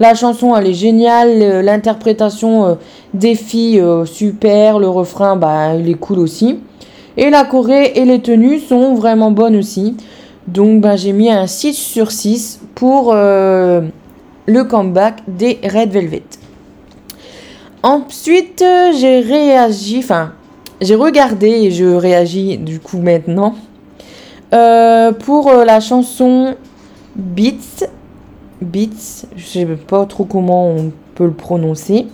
La 0.00 0.14
chanson, 0.14 0.56
elle 0.56 0.68
est 0.68 0.72
géniale, 0.72 1.60
l'interprétation 1.60 2.64
euh, 2.64 2.74
des 3.12 3.34
filles, 3.34 3.80
euh, 3.80 4.06
super, 4.06 4.78
le 4.78 4.88
refrain, 4.88 5.36
bah 5.36 5.74
il 5.74 5.90
est 5.90 5.98
cool 5.98 6.20
aussi. 6.20 6.60
Et 7.18 7.28
la 7.28 7.44
Corée 7.44 7.92
et 7.96 8.06
les 8.06 8.22
tenues 8.22 8.60
sont 8.60 8.94
vraiment 8.94 9.30
bonnes 9.30 9.56
aussi. 9.56 9.94
Donc 10.46 10.80
bah, 10.80 10.96
j'ai 10.96 11.12
mis 11.12 11.30
un 11.30 11.46
6 11.46 11.74
sur 11.74 12.12
6 12.12 12.60
pour 12.74 13.10
euh, 13.12 13.82
le 14.46 14.64
comeback 14.64 15.16
des 15.28 15.58
Red 15.62 15.90
Velvet. 15.90 16.22
Ensuite, 17.82 18.64
j'ai 18.98 19.20
réagi, 19.20 19.98
enfin, 19.98 20.32
j'ai 20.80 20.94
regardé 20.94 21.48
et 21.48 21.70
je 21.72 21.84
réagis 21.84 22.56
du 22.56 22.80
coup 22.80 22.98
maintenant 22.98 23.54
euh, 24.54 25.12
pour 25.12 25.50
euh, 25.50 25.66
la 25.66 25.80
chanson 25.80 26.56
Beats. 27.18 27.86
Beats, 28.62 29.26
je 29.36 29.44
sais 29.44 29.66
pas 29.66 30.06
trop 30.06 30.24
comment 30.24 30.70
on 30.70 30.92
peut 31.14 31.26
le 31.26 31.32
prononcer. 31.32 32.06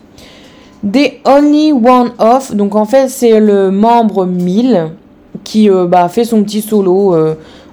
Des 0.83 1.21
Only 1.25 1.73
One 1.73 2.13
Off, 2.19 2.55
donc 2.55 2.75
en 2.75 2.85
fait 2.85 3.09
c'est 3.09 3.41
le 3.41 3.71
membre 3.71 4.27
1000 4.27 4.89
qui 5.45 5.71
bah, 5.89 6.09
fait 6.09 6.25
son 6.25 6.43
petit 6.43 6.61
solo 6.61 7.15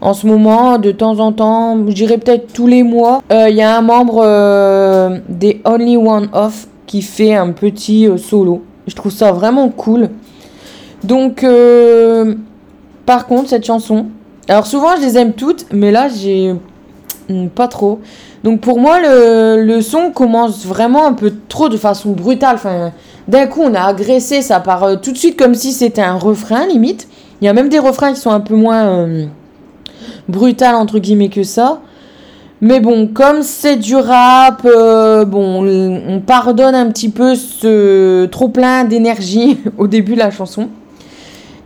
en 0.02 0.16
ce 0.16 0.26
moment, 0.26 0.80
de 0.80 0.92
temps 0.92 1.20
en 1.20 1.32
temps, 1.32 1.78
je 1.88 1.94
dirais 1.94 2.18
peut-être 2.18 2.52
tous 2.52 2.66
les 2.66 2.82
mois, 2.82 3.22
il 3.30 3.36
euh, 3.36 3.50
y 3.50 3.62
a 3.62 3.78
un 3.78 3.82
membre 3.82 4.24
euh, 4.26 5.20
des 5.30 5.62
Only 5.64 5.96
One 5.96 6.28
Off 6.34 6.68
qui 6.88 7.04
fait 7.04 7.36
un 7.36 7.52
petit 7.52 8.08
euh, 8.08 8.18
solo. 8.18 8.64
Je 8.88 8.96
trouve 8.96 9.12
ça 9.12 9.32
vraiment 9.32 9.70
cool. 9.70 10.10
Donc, 11.04 11.46
par 13.06 13.26
contre, 13.28 13.50
cette 13.50 13.66
chanson, 13.66 14.08
alors 14.48 14.68
souvent 14.68 14.96
je 14.98 15.02
les 15.02 15.18
aime 15.18 15.34
toutes, 15.34 15.66
mais 15.72 15.92
là 15.92 16.10
j'ai 16.10 16.54
pas 17.54 17.68
trop. 17.68 18.00
Donc 18.44 18.62
pour 18.62 18.80
moi, 18.80 19.00
le, 19.02 19.82
son 19.82 20.12
commence 20.12 20.66
vraiment 20.66 21.06
un 21.06 21.14
peu 21.14 21.34
trop 21.48 21.70
de 21.70 21.78
façon 21.78 22.12
brutale. 22.12 22.56
Enfin, 22.56 22.92
d'un 23.28 23.48
coup, 23.48 23.62
on 23.62 23.74
a 23.74 23.82
agressé, 23.82 24.42
ça 24.42 24.60
part 24.60 25.02
tout 25.02 25.12
de 25.12 25.18
suite 25.18 25.38
comme 25.38 25.56
si 25.56 25.72
c'était 25.72 26.02
un 26.02 26.18
refrain 26.18 26.66
limite. 26.68 27.08
Il 27.42 27.46
y 27.46 27.48
a 27.48 27.54
même 27.54 27.70
des 27.70 27.80
refrains 27.80 28.14
qui 28.14 28.20
sont 28.20 28.32
un 28.32 28.40
peu 28.40 28.56
moins 28.56 29.08
brutal 30.28 30.76
entre 30.76 31.00
guillemets 31.00 31.30
que 31.30 31.44
ça. 31.44 31.82
Mais 32.64 32.80
bon, 32.80 33.08
comme 33.08 33.42
c'est 33.42 33.76
du 33.76 33.96
rap, 33.96 34.62
euh, 34.66 35.26
bon, 35.26 35.66
on 35.66 36.20
pardonne 36.20 36.76
un 36.76 36.92
petit 36.92 37.10
peu 37.10 37.34
ce 37.34 38.28
trop 38.28 38.50
plein 38.50 38.84
d'énergie 38.84 39.58
au 39.80 39.88
début 39.88 40.14
de 40.14 40.20
la 40.20 40.30
chanson. 40.30 40.70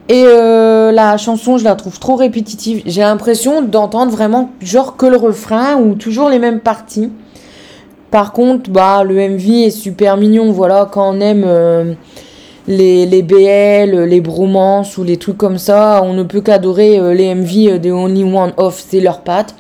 Et 0.08 0.24
euh, 0.26 0.92
la 0.92 1.18
chanson, 1.18 1.58
je 1.58 1.64
la 1.64 1.76
trouve 1.76 2.00
trop 2.00 2.16
répétitive. 2.16 2.84
J'ai 2.86 3.02
l'impression 3.02 3.62
d'entendre 3.62 4.12
vraiment 4.12 4.52
genre 4.62 4.98
que 4.98 5.06
le 5.06 5.18
refrain 5.18 5.76
ou 5.76 5.96
toujours 5.96 6.30
les 6.30 6.40
mêmes 6.40 6.60
parties. 6.60 7.12
Par 8.12 8.32
contre, 8.32 8.70
bah, 8.70 9.04
le 9.04 9.16
MV 9.16 9.66
est 9.66 9.70
super 9.72 10.18
mignon. 10.18 10.52
Voilà, 10.52 10.88
quand 10.92 11.16
on 11.16 11.20
aime 11.20 11.44
euh, 11.46 11.94
les, 12.68 13.06
les 13.06 13.22
BL, 13.22 14.04
les 14.06 14.22
bromances 14.22 14.98
ou 14.98 15.04
les 15.04 15.18
trucs 15.18 15.38
comme 15.38 15.58
ça. 15.58 16.02
On 16.04 16.14
ne 16.14 16.24
peut 16.24 16.42
qu'adorer 16.42 17.00
euh, 17.00 17.14
les 17.14 17.34
MV 17.34 17.80
de 17.80 17.92
Only 17.92 18.24
One 18.24 18.54
Off, 18.58 18.84
c'est 18.88 19.00
leur 19.00 19.22
patte. 19.22 19.56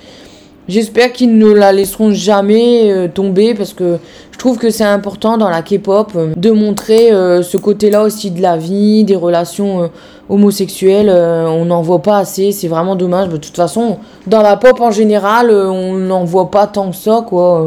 J'espère 0.67 1.13
qu'ils 1.13 1.37
ne 1.37 1.51
la 1.51 1.71
laisseront 1.71 2.11
jamais 2.11 2.91
euh, 2.91 3.07
tomber 3.07 3.53
parce 3.53 3.73
que 3.73 3.97
je 4.31 4.39
trouve 4.39 4.57
que 4.57 4.71
c'est 4.71 4.83
important 4.83 5.37
dans 5.37 5.49
la 5.49 5.61
K-pop 5.61 6.11
euh, 6.15 6.33
de 6.35 6.49
montrer 6.49 7.09
ce 7.09 7.57
côté-là 7.57 8.03
aussi 8.03 8.31
de 8.31 8.41
la 8.41 8.57
vie, 8.57 9.03
des 9.03 9.15
relations 9.15 9.89
homosexuelles. 10.29 11.09
on 11.09 11.65
n'en 11.65 11.81
voit 11.81 12.01
pas 12.01 12.17
assez, 12.17 12.51
c'est 12.51 12.67
vraiment 12.67 12.95
dommage. 12.95 13.29
de 13.29 13.37
toute 13.37 13.55
façon, 13.55 13.99
dans 14.27 14.41
la 14.41 14.57
pop 14.57 14.79
en 14.81 14.91
général, 14.91 15.51
on 15.51 15.93
n'en 15.93 16.23
voit 16.23 16.51
pas 16.51 16.67
tant 16.67 16.91
que 16.91 16.95
ça, 16.95 17.23
quoi. 17.27 17.65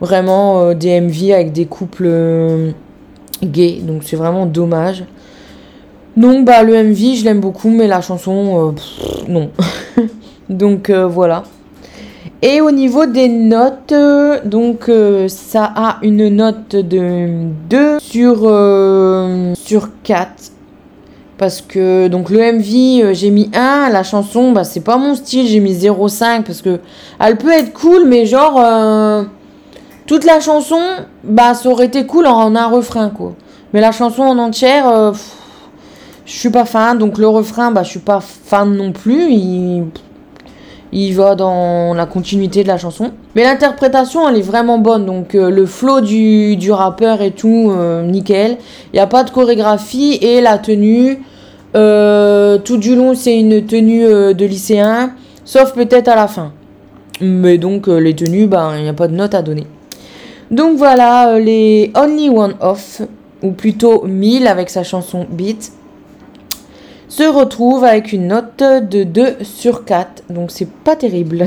vraiment 0.00 0.74
des 0.74 1.00
MV 1.00 1.32
avec 1.32 1.52
des 1.52 1.66
couples 1.66 2.08
gay, 3.44 3.80
donc 3.82 4.02
c'est 4.04 4.16
vraiment 4.16 4.46
dommage. 4.46 5.04
Donc 6.16 6.44
bah 6.44 6.62
le 6.62 6.74
MV 6.74 7.16
je 7.16 7.24
l'aime 7.24 7.40
beaucoup 7.40 7.70
mais 7.70 7.86
la 7.86 8.02
chanson 8.02 8.74
euh, 8.76 9.28
non. 9.28 9.50
donc 10.50 10.90
euh, 10.90 11.06
voilà. 11.06 11.44
Et 12.44 12.60
au 12.60 12.72
niveau 12.72 13.06
des 13.06 13.28
notes, 13.28 13.94
donc 14.44 14.88
euh, 14.88 15.28
ça 15.28 15.72
a 15.76 15.98
une 16.02 16.28
note 16.28 16.74
de 16.74 17.46
2 17.70 18.00
sur, 18.00 18.38
sur 19.54 19.88
4. 20.02 20.51
Parce 21.42 21.60
que 21.60 22.06
donc 22.06 22.30
le 22.30 22.38
MV 22.38 23.14
j'ai 23.14 23.30
mis 23.30 23.50
1, 23.52 23.90
la 23.90 24.04
chanson 24.04 24.52
bah 24.52 24.62
c'est 24.62 24.84
pas 24.84 24.96
mon 24.96 25.16
style, 25.16 25.48
j'ai 25.48 25.58
mis 25.58 25.74
0,5 25.74 26.44
parce 26.44 26.62
que 26.62 26.78
elle 27.18 27.36
peut 27.36 27.50
être 27.50 27.72
cool 27.72 28.06
mais 28.06 28.26
genre 28.26 28.60
toute 30.06 30.24
la 30.24 30.40
chanson, 30.40 30.80
bah, 31.24 31.54
ça 31.54 31.68
aurait 31.68 31.86
été 31.86 32.06
cool 32.06 32.26
en 32.26 32.54
un 32.56 32.66
refrain, 32.66 33.10
quoi. 33.10 33.34
Mais 33.72 33.80
la 33.80 33.92
chanson 33.92 34.22
en 34.22 34.38
entière, 34.38 34.88
euh, 34.88 35.12
je 36.26 36.32
suis 36.32 36.50
pas 36.50 36.64
fan. 36.64 36.98
Donc 36.98 37.18
le 37.18 37.28
refrain, 37.28 37.70
bah, 37.70 37.82
je 37.82 37.90
suis 37.90 38.00
pas 38.00 38.20
fan 38.20 38.76
non 38.76 38.92
plus. 38.92 39.32
Il, 39.32 39.84
il 40.92 41.14
va 41.14 41.34
dans 41.34 41.94
la 41.94 42.06
continuité 42.06 42.62
de 42.62 42.68
la 42.68 42.78
chanson. 42.78 43.12
Mais 43.34 43.44
l'interprétation, 43.44 44.28
elle 44.28 44.36
est 44.36 44.42
vraiment 44.42 44.78
bonne. 44.78 45.06
Donc 45.06 45.34
euh, 45.34 45.50
le 45.50 45.66
flow 45.66 46.00
du, 46.00 46.56
du, 46.56 46.72
rappeur 46.72 47.22
et 47.22 47.30
tout, 47.30 47.70
euh, 47.70 48.04
nickel. 48.04 48.58
Il 48.92 48.96
n'y 48.96 49.00
a 49.00 49.06
pas 49.06 49.24
de 49.24 49.30
chorégraphie 49.30 50.18
et 50.20 50.40
la 50.40 50.58
tenue. 50.58 51.22
Tout 51.72 52.76
du 52.76 52.96
long, 52.96 53.14
c'est 53.14 53.38
une 53.38 53.64
tenue 53.66 54.04
de 54.34 54.44
lycéen. 54.44 55.12
Sauf 55.44 55.72
peut-être 55.74 56.08
à 56.08 56.16
la 56.16 56.28
fin. 56.28 56.52
Mais 57.20 57.58
donc 57.58 57.86
les 57.88 58.14
tenues, 58.14 58.46
bah, 58.46 58.72
il 58.76 58.82
n'y 58.82 58.88
a 58.88 58.94
pas 58.94 59.08
de 59.08 59.14
note 59.14 59.34
à 59.34 59.42
donner. 59.42 59.66
Donc 60.52 60.76
voilà, 60.76 61.30
euh, 61.30 61.38
les 61.38 61.90
Only 61.96 62.28
One 62.28 62.56
Off, 62.60 63.00
ou 63.42 63.52
plutôt 63.52 64.04
1000 64.04 64.46
avec 64.46 64.68
sa 64.68 64.84
chanson 64.84 65.26
Beat, 65.30 65.72
se 67.08 67.22
retrouve 67.22 67.84
avec 67.84 68.12
une 68.12 68.28
note 68.28 68.58
de 68.58 69.02
2 69.02 69.36
sur 69.40 69.86
4. 69.86 70.24
Donc 70.28 70.50
c'est 70.50 70.68
pas 70.68 70.94
terrible. 70.94 71.46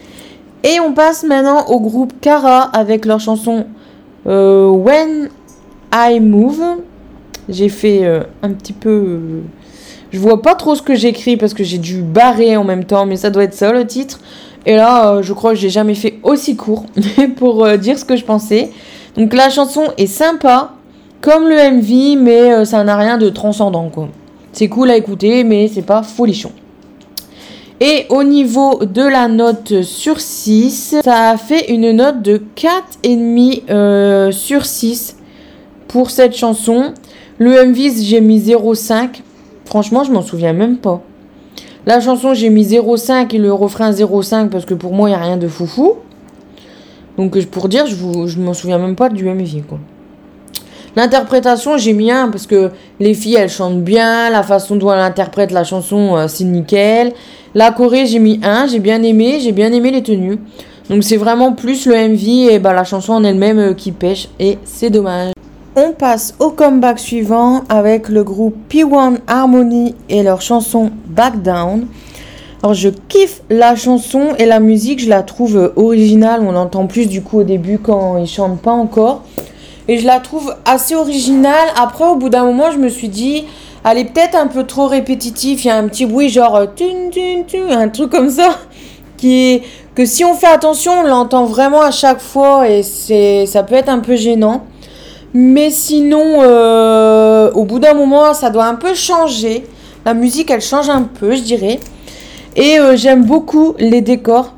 Et 0.64 0.80
on 0.80 0.92
passe 0.92 1.22
maintenant 1.22 1.66
au 1.68 1.78
groupe 1.78 2.14
Kara 2.20 2.62
avec 2.62 3.04
leur 3.04 3.20
chanson 3.20 3.66
euh, 4.26 4.68
When 4.68 5.28
I 5.94 6.18
Move. 6.18 6.78
J'ai 7.48 7.68
fait 7.68 8.04
euh, 8.04 8.22
un 8.42 8.52
petit 8.52 8.72
peu... 8.72 9.42
je 10.12 10.18
vois 10.18 10.42
pas 10.42 10.54
trop 10.54 10.74
ce 10.74 10.82
que 10.82 10.94
j'écris 10.94 11.36
parce 11.36 11.54
que 11.54 11.64
j'ai 11.64 11.78
dû 11.78 12.02
barrer 12.02 12.56
en 12.56 12.64
même 12.64 12.84
temps, 12.84 13.06
mais 13.06 13.16
ça 13.16 13.30
doit 13.30 13.44
être 13.44 13.54
ça 13.54 13.72
le 13.72 13.86
titre. 13.86 14.20
Et 14.64 14.76
là, 14.76 15.14
euh, 15.14 15.22
je 15.22 15.32
crois 15.32 15.50
que 15.52 15.58
j'ai 15.58 15.70
jamais 15.70 15.94
fait 15.94 16.18
aussi 16.22 16.56
court 16.56 16.86
pour 17.36 17.64
euh, 17.64 17.76
dire 17.76 17.98
ce 17.98 18.04
que 18.04 18.16
je 18.16 18.24
pensais. 18.24 18.70
Donc 19.16 19.34
la 19.34 19.50
chanson 19.50 19.84
est 19.98 20.06
sympa, 20.06 20.72
comme 21.20 21.48
le 21.48 21.56
MV, 21.56 22.20
mais 22.20 22.52
euh, 22.52 22.64
ça 22.64 22.82
n'a 22.84 22.96
rien 22.96 23.18
de 23.18 23.28
transcendant 23.28 23.88
quoi. 23.90 24.08
C'est 24.52 24.68
cool 24.68 24.90
à 24.90 24.96
écouter, 24.96 25.44
mais 25.44 25.68
c'est 25.68 25.82
pas 25.82 26.02
folichon. 26.02 26.52
Et 27.80 28.06
au 28.10 28.22
niveau 28.22 28.84
de 28.84 29.02
la 29.02 29.28
note 29.28 29.82
sur 29.82 30.20
6, 30.20 30.96
ça 31.02 31.30
a 31.30 31.36
fait 31.36 31.70
une 31.70 31.90
note 31.92 32.22
de 32.22 32.40
4,5 32.56 33.62
euh, 33.70 34.30
sur 34.30 34.66
6 34.66 35.16
pour 35.88 36.10
cette 36.10 36.36
chanson. 36.36 36.92
Le 37.42 37.66
MV, 37.66 37.90
j'ai 38.00 38.20
mis 38.20 38.38
0,5. 38.38 39.20
Franchement, 39.64 40.04
je 40.04 40.12
m'en 40.12 40.22
souviens 40.22 40.52
même 40.52 40.76
pas. 40.76 41.02
La 41.86 41.98
chanson, 41.98 42.34
j'ai 42.34 42.50
mis 42.50 42.64
0,5 42.64 43.34
et 43.34 43.38
le 43.38 43.52
refrain 43.52 43.90
0,5 43.90 44.48
parce 44.48 44.64
que 44.64 44.74
pour 44.74 44.92
moi, 44.92 45.08
il 45.08 45.12
n'y 45.12 45.18
a 45.18 45.24
rien 45.24 45.36
de 45.36 45.48
foufou. 45.48 45.94
Donc, 47.18 47.44
pour 47.46 47.68
dire, 47.68 47.88
je, 47.88 47.96
vous, 47.96 48.28
je 48.28 48.38
m'en 48.38 48.54
souviens 48.54 48.78
même 48.78 48.94
pas 48.94 49.08
du 49.08 49.24
MV, 49.24 49.62
quoi. 49.68 49.80
L'interprétation, 50.94 51.78
j'ai 51.78 51.94
mis 51.94 52.12
un 52.12 52.28
parce 52.28 52.46
que 52.46 52.70
les 53.00 53.12
filles, 53.12 53.34
elles 53.34 53.50
chantent 53.50 53.82
bien. 53.82 54.30
La 54.30 54.44
façon 54.44 54.76
dont 54.76 54.92
elles 54.92 55.00
interprètent 55.00 55.50
la 55.50 55.64
chanson, 55.64 56.14
euh, 56.14 56.28
c'est 56.28 56.44
nickel. 56.44 57.12
La 57.56 57.72
Corée, 57.72 58.06
j'ai 58.06 58.20
mis 58.20 58.38
un. 58.44 58.68
J'ai 58.68 58.78
bien 58.78 59.02
aimé. 59.02 59.40
J'ai 59.40 59.50
bien 59.50 59.72
aimé 59.72 59.90
les 59.90 60.04
tenues. 60.04 60.38
Donc, 60.88 61.02
c'est 61.02 61.16
vraiment 61.16 61.54
plus 61.54 61.86
le 61.86 61.96
MV 61.96 62.52
et 62.52 62.58
bah, 62.60 62.72
la 62.72 62.84
chanson 62.84 63.14
en 63.14 63.24
elle-même 63.24 63.58
euh, 63.58 63.74
qui 63.74 63.90
pêche. 63.90 64.28
Et 64.38 64.58
c'est 64.62 64.90
dommage. 64.90 65.32
On 65.74 65.92
passe 65.92 66.34
au 66.38 66.50
comeback 66.50 66.98
suivant 66.98 67.62
avec 67.70 68.10
le 68.10 68.24
groupe 68.24 68.54
P1 68.70 69.20
Harmony 69.26 69.94
et 70.10 70.22
leur 70.22 70.42
chanson 70.42 70.90
Back 71.06 71.40
Down. 71.40 71.86
Alors 72.62 72.74
je 72.74 72.90
kiffe 72.90 73.40
la 73.48 73.74
chanson 73.74 74.34
et 74.38 74.44
la 74.44 74.60
musique, 74.60 75.00
je 75.00 75.08
la 75.08 75.22
trouve 75.22 75.72
originale. 75.76 76.42
On 76.46 76.52
l'entend 76.52 76.86
plus 76.86 77.06
du 77.06 77.22
coup 77.22 77.38
au 77.40 77.42
début 77.42 77.78
quand 77.78 78.18
ils 78.18 78.26
chantent 78.26 78.60
pas 78.60 78.72
encore. 78.72 79.22
Et 79.88 79.96
je 79.96 80.06
la 80.06 80.20
trouve 80.20 80.54
assez 80.66 80.94
originale. 80.94 81.68
Après, 81.80 82.04
au 82.04 82.16
bout 82.16 82.28
d'un 82.28 82.44
moment, 82.44 82.70
je 82.70 82.76
me 82.76 82.90
suis 82.90 83.08
dit, 83.08 83.46
elle 83.82 83.96
est 83.96 84.12
peut-être 84.12 84.34
un 84.34 84.48
peu 84.48 84.64
trop 84.64 84.88
répétitive. 84.88 85.64
Il 85.64 85.68
y 85.68 85.70
a 85.70 85.76
un 85.76 85.88
petit 85.88 86.04
bruit 86.04 86.28
genre 86.28 86.54
euh, 86.54 86.66
tun, 86.66 87.08
tun, 87.10 87.44
tun, 87.48 87.70
un 87.70 87.88
truc 87.88 88.10
comme 88.10 88.28
ça. 88.28 88.58
Qui 89.16 89.62
que 89.94 90.04
si 90.04 90.22
on 90.22 90.34
fait 90.34 90.48
attention, 90.48 90.92
on 91.00 91.06
l'entend 91.06 91.46
vraiment 91.46 91.80
à 91.80 91.92
chaque 91.92 92.20
fois 92.20 92.68
et 92.68 92.82
c'est, 92.82 93.46
ça 93.46 93.62
peut 93.62 93.74
être 93.74 93.88
un 93.88 94.00
peu 94.00 94.16
gênant. 94.16 94.66
Mais 95.34 95.70
sinon, 95.70 96.42
euh, 96.42 97.50
au 97.52 97.64
bout 97.64 97.78
d'un 97.78 97.94
moment, 97.94 98.34
ça 98.34 98.50
doit 98.50 98.66
un 98.66 98.74
peu 98.74 98.94
changer. 98.94 99.64
La 100.04 100.14
musique, 100.14 100.50
elle 100.50 100.60
change 100.60 100.90
un 100.90 101.02
peu, 101.02 101.34
je 101.34 101.42
dirais. 101.42 101.80
Et 102.54 102.78
euh, 102.78 102.96
j'aime 102.96 103.24
beaucoup 103.24 103.74
les 103.78 104.02
décors. 104.02 104.52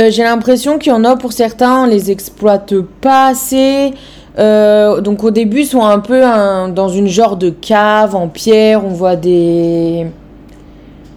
Euh, 0.00 0.10
j'ai 0.10 0.24
l'impression 0.24 0.78
qu'il 0.78 0.90
y 0.90 0.94
en 0.94 1.04
a 1.04 1.16
pour 1.16 1.32
certains, 1.32 1.84
on 1.84 1.86
les 1.86 2.10
exploite 2.10 2.74
pas 3.00 3.28
assez. 3.28 3.92
Donc 4.36 5.22
au 5.22 5.30
début, 5.30 5.60
ils 5.60 5.66
sont 5.66 5.84
un 5.84 6.00
peu 6.00 6.20
dans 6.20 6.88
une 6.88 7.06
genre 7.06 7.36
de 7.36 7.50
cave 7.50 8.16
en 8.16 8.26
pierre. 8.26 8.84
On 8.84 8.88
voit 8.88 9.14
des 9.14 10.06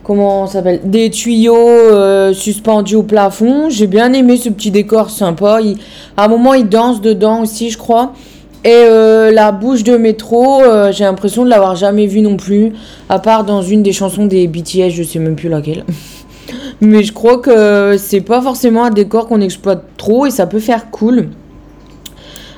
comment 0.07 0.47
s'appelle 0.47 0.79
Des 0.85 1.09
tuyaux 1.09 1.55
euh, 1.55 2.33
suspendus 2.33 2.95
au 2.95 3.03
plafond. 3.03 3.69
J'ai 3.69 3.87
bien 3.87 4.13
aimé 4.13 4.37
ce 4.37 4.49
petit 4.49 4.71
décor 4.71 5.09
sympa. 5.09 5.59
à 6.15 6.25
un 6.25 6.27
moment, 6.29 6.53
ils 6.53 6.67
dansent 6.67 7.01
dedans 7.01 7.41
aussi, 7.41 7.69
je 7.69 7.77
crois. 7.77 8.13
Et 8.63 8.85
la 9.31 9.53
bouche 9.53 9.83
de 9.83 9.95
métro, 9.95 10.61
j'ai 10.91 11.05
l'impression 11.05 11.45
de 11.45 11.49
l'avoir 11.49 11.75
jamais 11.77 12.05
vue 12.05 12.19
non 12.19 12.35
plus, 12.35 12.73
à 13.07 13.19
part 13.19 13.45
dans 13.45 13.61
une 13.61 13.81
des 13.81 13.93
chansons 13.93 14.25
des 14.25 14.47
BTS, 14.47 14.89
je 14.89 15.03
sais 15.03 15.19
même 15.19 15.35
plus 15.37 15.47
laquelle. 15.47 15.85
Mais 16.81 17.03
je 17.03 17.13
crois 17.13 17.37
que 17.37 17.95
c'est 17.97 18.21
pas 18.21 18.41
forcément 18.41 18.83
un 18.83 18.89
décor 18.89 19.27
qu'on 19.27 19.41
exploite 19.41 19.83
trop 19.95 20.25
et 20.25 20.31
ça 20.31 20.47
peut 20.47 20.59
faire 20.59 20.91
cool. 20.91 21.29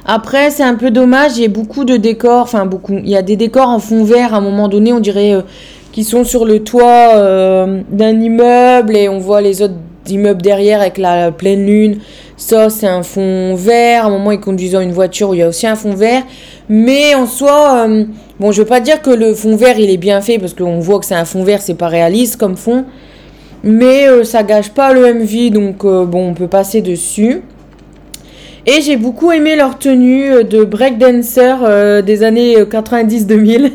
Après, 0.06 0.50
c'est 0.50 0.64
un 0.64 0.76
peu 0.76 0.90
dommage, 0.90 1.38
il 1.38 1.44
y 1.44 1.46
a 1.46 1.50
beaucoup 1.50 1.86
de 1.86 1.96
décors, 1.96 2.42
enfin 2.42 2.66
beaucoup, 2.66 2.94
il 2.94 3.10
y 3.10 3.16
a 3.16 3.22
des 3.22 3.36
décors 3.36 3.68
en 3.68 3.78
fond 3.80 4.04
vert 4.04 4.34
à 4.34 4.38
un 4.38 4.42
moment 4.42 4.68
donné, 4.68 4.92
on 4.92 5.00
dirait 5.00 5.36
qu'ils 5.92 6.06
sont 6.06 6.24
sur 6.24 6.46
le 6.46 6.64
toit 6.64 7.16
euh, 7.16 7.82
d'un 7.90 8.20
immeuble 8.20 8.96
et 8.96 9.10
on 9.10 9.20
voit 9.20 9.42
les 9.42 9.62
autres 9.62 9.74
immeubles 10.08 10.42
derrière 10.42 10.82
avec 10.82 10.98
la 10.98 11.32
pleine 11.32 11.66
lune. 11.66 12.00
Ça, 12.38 12.70
c'est 12.70 12.88
un 12.88 13.04
fond 13.04 13.56
vert. 13.56 14.06
À 14.06 14.08
un 14.08 14.12
moment, 14.12 14.32
ils 14.32 14.40
conduisent 14.40 14.76
une 14.76 14.92
voiture 14.92 15.30
où 15.30 15.34
il 15.34 15.40
y 15.40 15.44
a 15.44 15.48
aussi 15.48 15.68
un 15.68 15.76
fond 15.76 15.94
vert. 15.94 16.24
Mais 16.70 17.16
en 17.16 17.26
soi, 17.26 17.86
euh, 17.88 18.06
bon, 18.40 18.52
je 18.52 18.62
veux 18.62 18.68
pas 18.68 18.80
dire 18.80 19.02
que 19.02 19.10
le 19.10 19.34
fond 19.34 19.56
vert, 19.56 19.78
il 19.78 19.90
est 19.90 19.98
bien 19.98 20.22
fait 20.22 20.40
parce 20.40 20.54
qu'on 20.54 20.80
voit 20.80 21.00
que 21.00 21.06
c'est 21.06 21.16
un 21.16 21.26
fond 21.26 21.44
vert, 21.44 21.62
c'est 21.62 21.74
pas 21.74 21.88
réaliste 21.88 22.38
comme 22.38 22.56
fond. 22.56 22.86
Mais 23.64 24.08
euh, 24.08 24.24
ça 24.24 24.44
gâche 24.44 24.70
pas 24.70 24.94
le 24.94 25.14
MV, 25.14 25.52
donc 25.52 25.84
bon, 25.84 26.30
on 26.30 26.34
peut 26.34 26.48
passer 26.48 26.82
dessus. 26.82 27.42
Et 28.72 28.82
j'ai 28.82 28.98
beaucoup 28.98 29.32
aimé 29.32 29.56
leur 29.56 29.80
tenue 29.80 30.32
euh, 30.32 30.44
de 30.44 30.64
breakdancer 30.64 31.56
des 32.06 32.24
années 32.24 32.56
90-2000. 32.62 33.72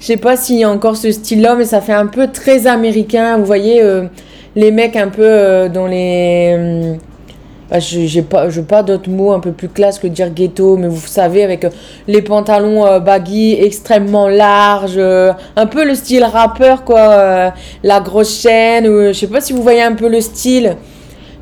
Je 0.00 0.06
sais 0.06 0.16
pas 0.16 0.36
s'il 0.36 0.56
y 0.56 0.64
a 0.64 0.70
encore 0.70 0.96
ce 0.96 1.12
style-là, 1.12 1.54
mais 1.54 1.64
ça 1.64 1.82
fait 1.82 1.92
un 1.92 2.06
peu 2.06 2.28
très 2.28 2.66
américain. 2.66 3.36
Vous 3.36 3.44
voyez, 3.44 3.82
les 4.56 4.70
mecs 4.70 4.96
un 4.96 5.08
peu 5.08 5.68
dans 5.68 5.86
les 5.86 6.96
bah, 7.70 7.80
j'ai 7.80 8.22
pas, 8.22 8.48
pas 8.66 8.82
d'autres 8.82 9.10
mots 9.10 9.32
un 9.32 9.40
peu 9.40 9.52
plus 9.52 9.68
classe 9.68 9.98
que 9.98 10.06
dire 10.06 10.30
ghetto, 10.30 10.78
mais 10.78 10.88
vous 10.88 11.06
savez, 11.06 11.44
avec 11.44 11.64
euh, 11.64 11.70
les 12.06 12.22
pantalons 12.22 12.86
euh, 12.86 12.98
baggy 12.98 13.58
extrêmement 13.60 14.26
larges, 14.26 14.94
euh, 14.96 15.32
un 15.54 15.66
peu 15.66 15.84
le 15.84 15.94
style 15.94 16.24
rappeur, 16.24 16.84
quoi, 16.84 17.52
la 17.82 18.00
grosse 18.00 18.40
chaîne, 18.40 18.86
je 18.86 19.12
sais 19.12 19.26
pas 19.26 19.42
si 19.42 19.52
vous 19.52 19.62
voyez 19.62 19.82
un 19.82 19.94
peu 19.94 20.08
le 20.08 20.22
style, 20.22 20.76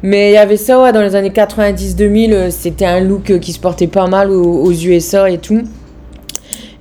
mais 0.02 0.30
il 0.30 0.34
y 0.34 0.36
avait 0.36 0.56
ça, 0.56 0.92
dans 0.92 1.02
les 1.02 1.14
années 1.14 1.30
90-2000, 1.30 2.50
c'était 2.50 2.84
un 2.84 3.00
look 3.00 3.38
qui 3.40 3.52
se 3.52 3.58
portait 3.58 3.86
pas 3.86 4.06
mal 4.06 4.30
aux, 4.30 4.72
USA 4.72 5.30
et 5.30 5.38
tout. 5.38 5.62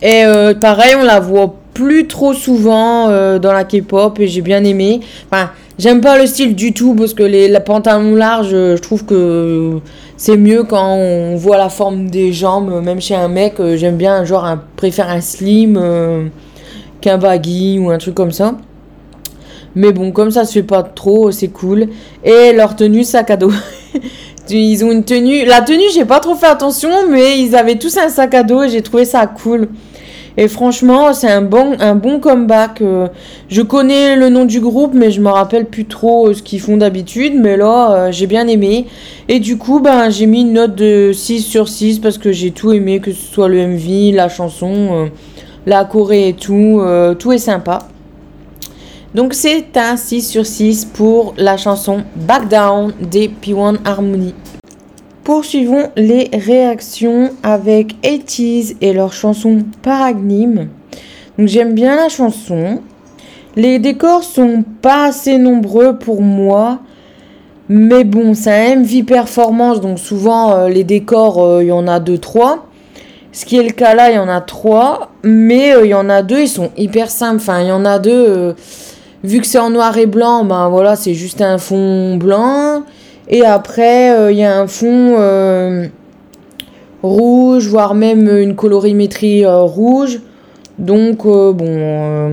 Et 0.01 0.23
pareil, 0.59 0.95
on 0.99 1.03
la 1.03 1.19
voit 1.19 1.55
plus 1.73 2.07
trop 2.07 2.33
souvent 2.33 3.07
dans 3.39 3.53
la 3.53 3.63
K-pop 3.63 4.19
et 4.19 4.27
j'ai 4.27 4.41
bien 4.41 4.63
aimé. 4.63 4.99
Enfin, 5.31 5.49
J'aime 5.77 5.99
pas 5.99 6.17
le 6.17 6.25
style 6.25 6.55
du 6.55 6.73
tout 6.73 6.95
parce 6.95 7.13
que 7.13 7.23
les, 7.23 7.51
pantalons 7.59 8.15
larges, 8.15 8.51
je 8.51 8.77
trouve 8.77 9.05
que 9.05 9.79
c'est 10.15 10.37
mieux 10.37 10.63
quand 10.63 10.95
on 10.95 11.35
voit 11.35 11.57
la 11.57 11.67
forme 11.67 12.09
des 12.09 12.31
jambes. 12.31 12.81
Même 12.81 13.01
chez 13.01 13.15
un 13.15 13.27
mec, 13.27 13.59
euh, 13.59 13.75
j'aime 13.75 13.97
bien, 13.97 14.23
genre, 14.23 14.57
préfère 14.77 15.09
un 15.09 15.19
slim 15.19 15.77
euh, 15.77 16.27
qu'un 17.01 17.17
baggy 17.17 17.77
ou 17.77 17.89
un 17.89 17.97
truc 17.97 18.15
comme 18.15 18.31
ça. 18.31 18.55
Mais 19.75 19.91
bon, 19.91 20.11
comme 20.11 20.31
ça 20.31 20.45
se 20.45 20.53
fait 20.53 20.63
pas 20.63 20.83
trop, 20.83 21.31
c'est 21.31 21.49
cool. 21.49 21.87
Et 22.23 22.53
leur 22.53 22.75
tenue 22.75 23.03
sac 23.03 23.29
à 23.29 23.37
dos. 23.37 23.51
ils 24.49 24.85
ont 24.85 24.91
une 24.91 25.03
tenue. 25.03 25.45
La 25.45 25.61
tenue, 25.61 25.83
j'ai 25.93 26.05
pas 26.05 26.19
trop 26.19 26.35
fait 26.35 26.47
attention, 26.47 26.89
mais 27.09 27.39
ils 27.39 27.55
avaient 27.55 27.77
tous 27.77 27.97
un 27.97 28.09
sac 28.09 28.33
à 28.33 28.43
dos 28.43 28.63
et 28.63 28.69
j'ai 28.69 28.81
trouvé 28.81 29.05
ça 29.05 29.27
cool. 29.27 29.67
Et 30.37 30.49
franchement, 30.49 31.13
c'est 31.13 31.31
un 31.31 31.41
bon, 31.41 31.77
un 31.79 31.95
bon 31.95 32.19
comeback. 32.19 32.81
Euh. 32.81 33.07
je 33.47 33.61
connais 33.61 34.17
le 34.17 34.29
nom 34.29 34.43
du 34.43 34.59
groupe, 34.59 34.93
mais 34.93 35.09
je 35.09 35.21
me 35.21 35.29
rappelle 35.29 35.65
plus 35.65 35.85
trop 35.85 36.27
euh, 36.27 36.33
ce 36.33 36.41
qu'ils 36.43 36.59
font 36.59 36.75
d'habitude. 36.75 37.33
Mais 37.35 37.55
là, 37.55 37.91
euh, 37.91 38.11
j'ai 38.11 38.27
bien 38.27 38.47
aimé. 38.47 38.85
Et 39.29 39.39
du 39.39 39.57
coup, 39.57 39.79
ben, 39.79 40.09
j'ai 40.09 40.25
mis 40.25 40.41
une 40.41 40.53
note 40.53 40.75
de 40.75 41.11
6 41.13 41.41
sur 41.41 41.69
6 41.69 41.99
parce 41.99 42.17
que 42.17 42.33
j'ai 42.33 42.51
tout 42.51 42.73
aimé, 42.73 42.99
que 42.99 43.11
ce 43.11 43.33
soit 43.33 43.47
le 43.47 43.65
MV, 43.65 44.13
la 44.13 44.27
chanson, 44.27 45.09
la 45.65 45.85
Corée 45.85 46.29
et 46.29 46.33
tout. 46.33 46.81
tout 47.17 47.31
est 47.31 47.37
sympa. 47.37 47.79
Donc 49.15 49.33
c'est 49.33 49.77
un 49.77 49.95
6 49.95 50.29
sur 50.29 50.45
6 50.45 50.89
pour 50.93 51.35
la 51.37 51.55
chanson 51.55 52.03
Back 52.17 52.49
Down 52.49 52.91
des 52.99 53.29
P1 53.29 53.77
Harmony. 53.85 54.33
Poursuivons 55.23 55.89
les 55.95 56.29
réactions 56.33 57.29
avec 57.41 58.01
80 58.01 58.75
et 58.81 58.91
leur 58.91 59.13
chanson 59.13 59.59
Paragnime. 59.81 60.67
Donc 61.37 61.47
j'aime 61.47 61.73
bien 61.73 61.95
la 61.95 62.09
chanson. 62.09 62.81
Les 63.55 63.79
décors 63.79 64.25
sont 64.25 64.65
pas 64.81 65.05
assez 65.05 65.37
nombreux 65.37 65.97
pour 65.97 66.21
moi. 66.21 66.79
Mais 67.69 68.03
bon, 68.03 68.33
c'est 68.33 68.73
un 68.73 68.81
MV 68.81 69.05
performance, 69.05 69.79
donc 69.79 69.97
souvent 69.97 70.51
euh, 70.51 70.67
les 70.67 70.83
décors, 70.83 71.41
euh, 71.41 71.63
il 71.63 71.67
y 71.67 71.71
en 71.71 71.87
a 71.87 72.01
2-3. 72.01 72.57
Ce 73.31 73.45
qui 73.45 73.55
est 73.55 73.63
le 73.63 73.71
cas 73.71 73.95
là, 73.95 74.11
il 74.11 74.15
y 74.15 74.19
en 74.19 74.27
a 74.27 74.41
3. 74.41 75.11
Mais 75.23 75.73
euh, 75.73 75.85
il 75.85 75.91
y 75.91 75.93
en 75.93 76.09
a 76.09 76.21
deux, 76.21 76.41
ils 76.41 76.49
sont 76.49 76.71
hyper 76.75 77.09
simples. 77.09 77.37
Enfin, 77.37 77.61
il 77.61 77.67
y 77.67 77.71
en 77.71 77.85
a 77.85 77.97
deux, 77.97 78.55
vu 79.25 79.41
que 79.41 79.47
c'est 79.47 79.59
en 79.59 79.69
noir 79.69 79.97
et 79.97 80.05
blanc, 80.05 80.45
ben 80.45 80.69
voilà, 80.69 80.95
c'est 80.95 81.13
juste 81.13 81.41
un 81.41 81.57
fond 81.57 82.15
blanc. 82.15 82.83
Et 83.27 83.43
après, 83.43 84.15
euh, 84.15 84.31
il 84.31 84.37
y 84.37 84.43
a 84.43 84.59
un 84.59 84.67
fond 84.67 85.15
euh, 85.17 85.87
rouge, 87.01 87.67
voire 87.67 87.95
même 87.95 88.29
une 88.29 88.55
colorimétrie 88.55 89.43
euh, 89.45 89.61
rouge. 89.61 90.19
Donc, 90.77 91.25
bon, 91.25 92.31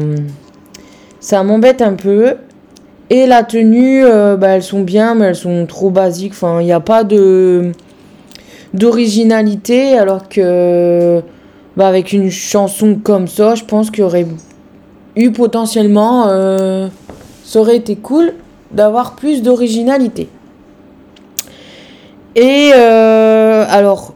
ça 1.20 1.42
m'embête 1.44 1.80
un 1.80 1.94
peu. 1.94 2.34
Et 3.08 3.26
la 3.26 3.44
tenue, 3.44 4.02
bah, 4.04 4.48
elles 4.48 4.64
sont 4.64 4.80
bien, 4.80 5.14
mais 5.14 5.26
elles 5.26 5.36
sont 5.36 5.64
trop 5.66 5.90
basiques. 5.90 6.32
Enfin, 6.32 6.60
il 6.60 6.64
n'y 6.64 6.72
a 6.72 6.80
pas 6.80 7.04
de 7.04 7.70
d'originalité, 8.74 9.96
alors 9.98 10.28
que 10.28 11.20
bah, 11.76 11.86
avec 11.86 12.12
une 12.12 12.30
chanson 12.30 12.98
comme 13.02 13.28
ça, 13.28 13.54
je 13.54 13.64
pense 13.64 13.90
qu'il 13.90 14.00
y 14.00 14.02
aurait 14.02 14.26
eu 15.16 15.30
potentiellement, 15.30 16.24
ça 17.44 17.60
aurait 17.60 17.76
été 17.76 17.96
cool 17.96 18.34
d'avoir 18.72 19.14
plus 19.14 19.42
d'originalité. 19.42 20.28
Et 22.34 22.70
euh, 22.74 23.64
alors, 23.68 24.14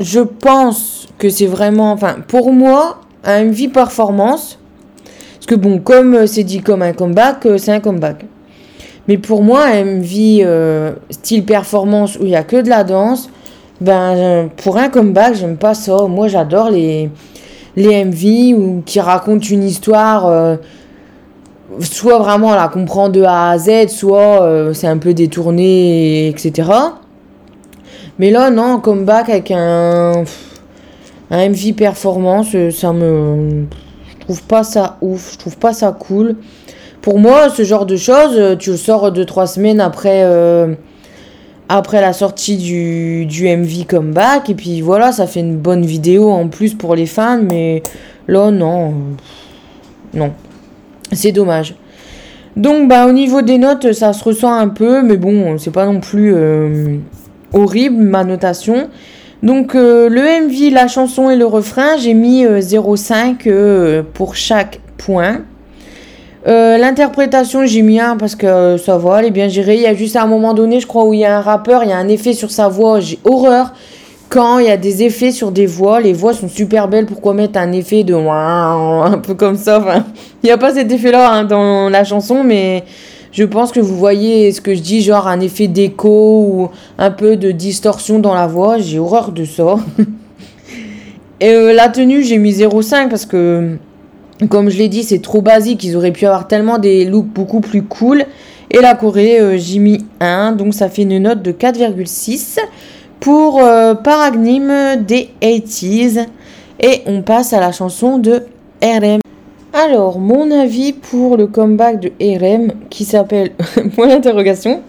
je 0.00 0.20
pense 0.20 1.08
que 1.18 1.28
c'est 1.28 1.46
vraiment, 1.46 1.92
enfin, 1.92 2.16
pour 2.26 2.52
moi, 2.52 2.98
un 3.24 3.44
MV 3.44 3.68
performance, 3.68 4.58
parce 5.34 5.46
que 5.46 5.54
bon, 5.54 5.78
comme 5.78 6.26
c'est 6.26 6.42
dit 6.42 6.60
comme 6.60 6.82
un 6.82 6.92
comeback, 6.92 7.46
euh, 7.46 7.58
c'est 7.58 7.72
un 7.72 7.80
comeback. 7.80 8.26
Mais 9.08 9.18
pour 9.18 9.42
moi, 9.42 9.68
MV 9.68 10.42
euh, 10.42 10.92
style 11.10 11.44
performance 11.44 12.16
où 12.16 12.24
il 12.24 12.30
y 12.30 12.36
a 12.36 12.42
que 12.42 12.56
de 12.56 12.68
la 12.68 12.84
danse, 12.84 13.30
ben 13.80 14.48
pour 14.62 14.76
un 14.76 14.88
comeback, 14.88 15.34
j'aime 15.34 15.56
pas 15.56 15.74
ça. 15.74 16.06
Moi, 16.08 16.28
j'adore 16.28 16.70
les 16.70 17.10
les 17.76 18.04
MV 18.04 18.58
ou 18.58 18.82
qui 18.84 19.00
racontent 19.00 19.46
une 19.48 19.64
histoire. 19.64 20.26
Euh, 20.26 20.56
soit 21.80 22.18
vraiment 22.18 22.54
la 22.54 22.68
comprend 22.68 23.08
de 23.08 23.22
A 23.22 23.50
à 23.50 23.58
Z, 23.58 23.88
soit 23.88 24.42
euh, 24.42 24.74
c'est 24.74 24.86
un 24.86 24.98
peu 24.98 25.14
détourné, 25.14 26.28
etc. 26.28 26.70
Mais 28.18 28.30
là, 28.30 28.50
non, 28.50 28.78
comeback 28.78 29.28
avec 29.30 29.50
un, 29.50 30.24
un 31.30 31.48
MV 31.48 31.72
performance, 31.72 32.54
ça 32.70 32.92
me. 32.92 33.64
Je 34.10 34.24
trouve 34.24 34.42
pas 34.42 34.62
ça 34.62 34.98
ouf, 35.00 35.32
je 35.32 35.38
trouve 35.38 35.56
pas 35.56 35.72
ça 35.72 35.92
cool. 35.92 36.36
Pour 37.00 37.18
moi, 37.18 37.48
ce 37.50 37.64
genre 37.64 37.86
de 37.86 37.96
choses, 37.96 38.56
tu 38.58 38.70
le 38.70 38.76
sors 38.76 39.10
deux, 39.10 39.24
trois 39.24 39.48
semaines 39.48 39.80
après, 39.80 40.22
euh, 40.22 40.74
après 41.76 42.02
la 42.02 42.12
sortie 42.12 42.56
du, 42.56 43.24
du 43.26 43.48
MV 43.48 43.86
Comeback. 43.86 44.50
Et 44.50 44.54
puis 44.54 44.80
voilà, 44.82 45.10
ça 45.10 45.26
fait 45.26 45.40
une 45.40 45.56
bonne 45.56 45.84
vidéo 45.84 46.30
en 46.30 46.48
plus 46.48 46.74
pour 46.74 46.94
les 46.94 47.06
fans. 47.06 47.40
Mais 47.42 47.82
là, 48.28 48.50
non. 48.50 48.94
Non. 50.12 50.32
C'est 51.12 51.32
dommage. 51.32 51.74
Donc, 52.56 52.88
bah, 52.88 53.06
au 53.06 53.12
niveau 53.12 53.40
des 53.40 53.56
notes, 53.56 53.92
ça 53.92 54.12
se 54.12 54.22
ressent 54.22 54.52
un 54.52 54.68
peu. 54.68 55.02
Mais 55.02 55.16
bon, 55.16 55.56
c'est 55.56 55.70
pas 55.70 55.86
non 55.86 56.00
plus 56.00 56.34
euh, 56.34 56.98
horrible, 57.54 58.02
ma 58.02 58.24
notation. 58.24 58.88
Donc, 59.42 59.74
euh, 59.74 60.10
le 60.10 60.46
MV, 60.46 60.74
la 60.74 60.88
chanson 60.88 61.30
et 61.30 61.36
le 61.36 61.46
refrain, 61.46 61.96
j'ai 61.96 62.14
mis 62.14 62.44
0,5 62.44 64.02
pour 64.12 64.36
chaque 64.36 64.80
point. 64.98 65.40
Euh, 66.46 66.76
l'interprétation, 66.76 67.64
j'ai 67.66 67.82
mis 67.82 68.00
un 68.00 68.16
parce 68.16 68.34
que 68.34 68.76
ça 68.76 68.98
va, 68.98 69.20
elle 69.20 69.26
est 69.26 69.30
bien 69.30 69.48
gérée. 69.48 69.76
Il 69.76 69.82
y 69.82 69.86
a 69.86 69.94
juste 69.94 70.16
à 70.16 70.22
un 70.22 70.26
moment 70.26 70.54
donné, 70.54 70.80
je 70.80 70.86
crois, 70.86 71.04
où 71.04 71.14
il 71.14 71.20
y 71.20 71.24
a 71.24 71.38
un 71.38 71.40
rappeur, 71.40 71.84
il 71.84 71.90
y 71.90 71.92
a 71.92 71.98
un 71.98 72.08
effet 72.08 72.32
sur 72.32 72.50
sa 72.50 72.68
voix. 72.68 73.00
J'ai 73.00 73.18
horreur 73.24 73.72
quand 74.28 74.58
il 74.58 74.66
y 74.66 74.70
a 74.70 74.76
des 74.76 75.04
effets 75.04 75.30
sur 75.30 75.52
des 75.52 75.66
voix. 75.66 76.00
Les 76.00 76.12
voix 76.12 76.32
sont 76.32 76.48
super 76.48 76.88
belles. 76.88 77.06
Pourquoi 77.06 77.34
mettre 77.34 77.58
un 77.58 77.70
effet 77.72 78.02
de 78.02 78.14
un 78.14 79.18
peu 79.18 79.34
comme 79.34 79.56
ça? 79.56 79.78
Enfin, 79.78 80.04
il 80.42 80.46
n'y 80.46 80.52
a 80.52 80.58
pas 80.58 80.74
cet 80.74 80.90
effet-là 80.90 81.32
hein, 81.32 81.44
dans 81.44 81.88
la 81.88 82.02
chanson, 82.02 82.42
mais 82.42 82.82
je 83.30 83.44
pense 83.44 83.70
que 83.70 83.80
vous 83.80 83.96
voyez 83.96 84.50
ce 84.50 84.60
que 84.60 84.74
je 84.74 84.80
dis, 84.80 85.00
genre 85.00 85.28
un 85.28 85.38
effet 85.38 85.68
d'écho 85.68 86.44
ou 86.48 86.70
un 86.98 87.10
peu 87.12 87.36
de 87.36 87.52
distorsion 87.52 88.18
dans 88.18 88.34
la 88.34 88.48
voix. 88.48 88.78
J'ai 88.78 88.98
horreur 88.98 89.30
de 89.30 89.44
ça. 89.44 89.76
Et 91.40 91.48
euh, 91.48 91.72
la 91.72 91.88
tenue, 91.88 92.22
j'ai 92.22 92.38
mis 92.38 92.52
0,5 92.52 93.08
parce 93.08 93.26
que 93.26 93.76
comme 94.48 94.70
je 94.70 94.78
l'ai 94.78 94.88
dit, 94.88 95.02
c'est 95.02 95.20
trop 95.20 95.42
basique. 95.42 95.84
Ils 95.84 95.96
auraient 95.96 96.12
pu 96.12 96.26
avoir 96.26 96.48
tellement 96.48 96.78
des 96.78 97.04
looks 97.04 97.26
beaucoup 97.26 97.60
plus 97.60 97.82
cool. 97.82 98.24
Et 98.70 98.80
la 98.80 98.94
Corée, 98.94 99.40
euh, 99.40 99.58
j'ai 99.58 99.78
mis 99.78 100.04
1. 100.20 100.52
Donc 100.52 100.74
ça 100.74 100.88
fait 100.88 101.02
une 101.02 101.18
note 101.18 101.42
de 101.42 101.52
4,6 101.52 102.58
pour 103.20 103.62
euh, 103.62 103.94
Paragnim 103.94 104.96
des 104.96 105.30
80s. 105.42 106.26
Et 106.80 107.02
on 107.06 107.22
passe 107.22 107.52
à 107.52 107.60
la 107.60 107.72
chanson 107.72 108.18
de 108.18 108.44
RM. 108.82 109.20
Alors, 109.74 110.18
mon 110.18 110.50
avis 110.50 110.92
pour 110.92 111.36
le 111.36 111.46
comeback 111.46 112.00
de 112.00 112.12
RM 112.20 112.72
qui 112.90 113.04
s'appelle 113.04 113.52
Point 113.94 114.08
d'interrogation. 114.08 114.82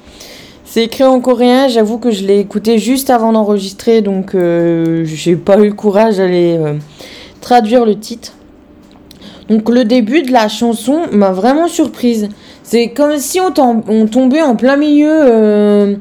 C'est 0.66 0.86
écrit 0.86 1.04
en 1.04 1.20
coréen, 1.22 1.68
j'avoue 1.68 2.00
que 2.00 2.10
je 2.10 2.26
l'ai 2.26 2.40
écouté 2.40 2.80
juste 2.80 3.12
avant 3.12 3.32
d'enregistrer, 3.32 4.02
donc 4.02 4.34
euh, 4.34 5.04
j'ai 5.06 5.36
pas 5.36 5.60
eu 5.60 5.68
le 5.68 5.74
courage 5.74 6.18
d'aller 6.18 6.60
traduire 7.42 7.86
le 7.86 8.00
titre. 8.00 8.34
Donc 9.54 9.70
le 9.70 9.86
début 9.86 10.24
de 10.24 10.32
la 10.32 10.48
chanson 10.48 11.02
m'a 11.12 11.32
vraiment 11.32 11.68
surprise. 11.68 12.28
C'est 12.64 12.90
comme 12.90 13.18
si 13.18 13.40
on, 13.40 13.52
tombait 13.52 14.42
en 14.42 14.56
plein 14.56 14.78
milieu 14.78 15.12
euh, 15.12 15.96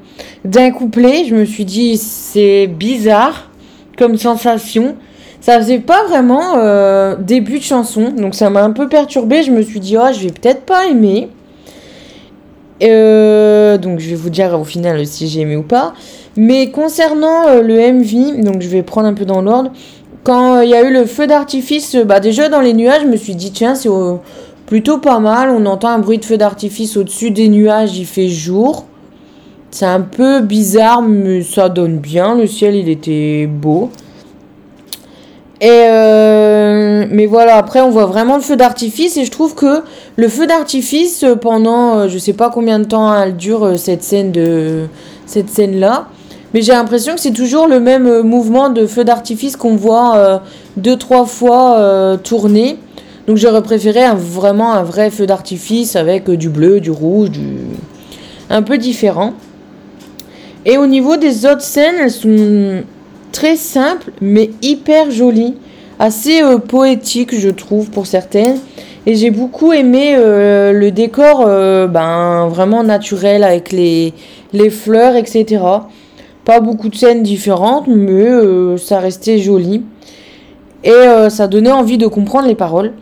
d'un 0.46 0.70
couplet. 0.70 1.26
Je 1.28 1.34
me 1.34 1.44
suis 1.44 1.66
dit, 1.66 1.98
c'est 1.98 2.66
bizarre 2.66 3.50
comme 3.98 4.16
sensation. 4.16 4.96
Ça 5.42 5.58
faisait 5.58 5.80
pas 5.80 6.04
vraiment 6.04 6.56
euh, 6.56 7.14
début 7.16 7.58
de 7.58 7.64
chanson. 7.64 8.08
Donc 8.08 8.34
ça 8.34 8.48
m'a 8.48 8.62
un 8.62 8.70
peu 8.70 8.88
perturbé. 8.88 9.42
Je 9.42 9.50
me 9.50 9.60
suis 9.60 9.80
dit, 9.80 9.98
oh, 9.98 10.10
je 10.14 10.20
vais 10.20 10.32
peut-être 10.32 10.62
pas 10.62 10.86
aimer. 10.86 11.28
Euh, 12.82 13.76
donc 13.76 13.98
je 13.98 14.08
vais 14.08 14.16
vous 14.16 14.30
dire 14.30 14.58
au 14.58 14.64
final 14.64 15.06
si 15.06 15.28
j'ai 15.28 15.40
aimé 15.40 15.56
ou 15.56 15.62
pas. 15.62 15.92
Mais 16.38 16.70
concernant 16.70 17.60
le 17.60 17.92
MV, 17.92 18.42
donc 18.42 18.62
je 18.62 18.68
vais 18.68 18.82
prendre 18.82 19.08
un 19.08 19.14
peu 19.14 19.26
dans 19.26 19.42
l'ordre 19.42 19.72
quand 20.24 20.60
il 20.60 20.70
y 20.70 20.74
a 20.74 20.82
eu 20.82 20.92
le 20.92 21.04
feu 21.04 21.26
d'artifice, 21.26 21.96
bah 21.96 22.20
déjà 22.20 22.48
dans 22.48 22.60
les 22.60 22.74
nuages, 22.74 23.02
je 23.02 23.08
me 23.08 23.16
suis 23.16 23.34
dit, 23.34 23.52
tiens, 23.52 23.74
c'est 23.74 23.90
plutôt 24.66 24.98
pas 24.98 25.18
mal. 25.18 25.50
On 25.50 25.66
entend 25.66 25.88
un 25.88 25.98
bruit 25.98 26.18
de 26.18 26.24
feu 26.24 26.36
d'artifice 26.36 26.96
au-dessus 26.96 27.30
des 27.30 27.48
nuages, 27.48 27.96
il 27.98 28.06
fait 28.06 28.28
jour. 28.28 28.86
C'est 29.70 29.86
un 29.86 30.02
peu 30.02 30.40
bizarre, 30.40 31.02
mais 31.02 31.42
ça 31.42 31.68
donne 31.68 31.98
bien. 31.98 32.36
Le 32.36 32.46
ciel, 32.46 32.76
il 32.76 32.88
était 32.88 33.46
beau. 33.46 33.90
Et 35.62 35.68
euh, 35.70 37.06
mais 37.08 37.26
voilà, 37.26 37.54
après 37.54 37.80
on 37.80 37.90
voit 37.90 38.06
vraiment 38.06 38.34
le 38.34 38.42
feu 38.42 38.56
d'artifice 38.56 39.16
et 39.16 39.24
je 39.24 39.30
trouve 39.30 39.54
que 39.54 39.84
le 40.16 40.28
feu 40.28 40.48
d'artifice 40.48 41.24
pendant 41.40 41.98
euh, 41.98 42.08
je 42.08 42.18
sais 42.18 42.32
pas 42.32 42.50
combien 42.50 42.80
de 42.80 42.84
temps 42.84 43.14
elle 43.14 43.36
dure 43.36 43.64
euh, 43.64 43.76
cette 43.76 44.02
scène 44.02 44.32
de 44.32 44.86
cette 45.24 45.48
scène 45.50 45.78
là, 45.78 46.08
mais 46.54 46.60
j'ai 46.62 46.72
l'impression 46.72 47.14
que 47.14 47.20
c'est 47.20 47.32
toujours 47.32 47.66
le 47.66 47.80
même 47.80 48.06
euh, 48.06 48.22
mouvement 48.22 48.68
de 48.68 48.86
feu 48.86 49.04
d'artifice 49.04 49.56
qu'on 49.56 49.76
voit 49.76 50.16
euh, 50.16 50.38
deux, 50.76 50.96
trois 50.96 51.24
fois 51.24 51.78
euh, 51.78 52.16
tourner. 52.16 52.78
Donc 53.26 53.36
j'aurais 53.36 53.62
préféré 53.62 54.02
vraiment 54.16 54.72
un 54.72 54.82
vrai 54.82 55.10
feu 55.10 55.26
d'artifice 55.26 55.96
avec 55.96 56.28
du 56.30 56.48
bleu, 56.48 56.80
du 56.80 56.90
rouge, 56.90 57.30
du... 57.30 57.56
un 58.50 58.62
peu 58.62 58.78
différent. 58.78 59.32
Et 60.66 60.76
au 60.76 60.86
niveau 60.86 61.16
des 61.16 61.46
autres 61.46 61.62
scènes, 61.62 61.94
elles 62.02 62.10
sont 62.10 62.82
très 63.30 63.56
simples 63.56 64.12
mais 64.20 64.50
hyper 64.60 65.10
jolies. 65.10 65.54
Assez 65.98 66.42
poétiques 66.66 67.38
je 67.38 67.48
trouve 67.48 67.90
pour 67.90 68.06
certaines. 68.06 68.58
Et 69.06 69.14
j'ai 69.14 69.30
beaucoup 69.30 69.72
aimé 69.72 70.16
le 70.16 70.90
décor 70.90 71.46
ben, 71.88 72.48
vraiment 72.48 72.82
naturel 72.82 73.44
avec 73.44 73.70
les, 73.70 74.14
les 74.52 74.70
fleurs, 74.70 75.14
etc. 75.16 75.60
Pas 76.44 76.58
beaucoup 76.58 76.88
de 76.88 76.96
scènes 76.96 77.22
différentes, 77.22 77.86
mais 77.86 78.12
euh, 78.12 78.76
ça 78.76 78.98
restait 78.98 79.38
joli. 79.38 79.84
Et 80.82 80.90
euh, 80.90 81.30
ça 81.30 81.46
donnait 81.46 81.70
envie 81.70 81.98
de 81.98 82.08
comprendre 82.08 82.48
les 82.48 82.56
paroles. 82.56 82.92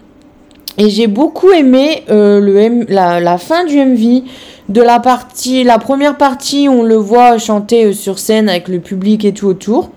Et 0.76 0.90
j'ai 0.90 1.06
beaucoup 1.06 1.50
aimé 1.50 2.04
euh, 2.10 2.84
la, 2.88 3.38
fin 3.38 3.64
du 3.64 3.76
MV, 3.78 4.22
de 4.68 4.82
la 4.82 5.00
partie, 5.00 5.64
la 5.64 5.78
première 5.78 6.16
partie, 6.16 6.68
on 6.68 6.82
le 6.82 6.96
voit 6.96 7.38
chanter 7.38 7.92
sur 7.92 8.18
scène 8.18 8.48
avec 8.48 8.68
le 8.68 8.78
public 8.78 9.24
et 9.24 9.32
tout 9.32 9.46
autour. 9.46 9.90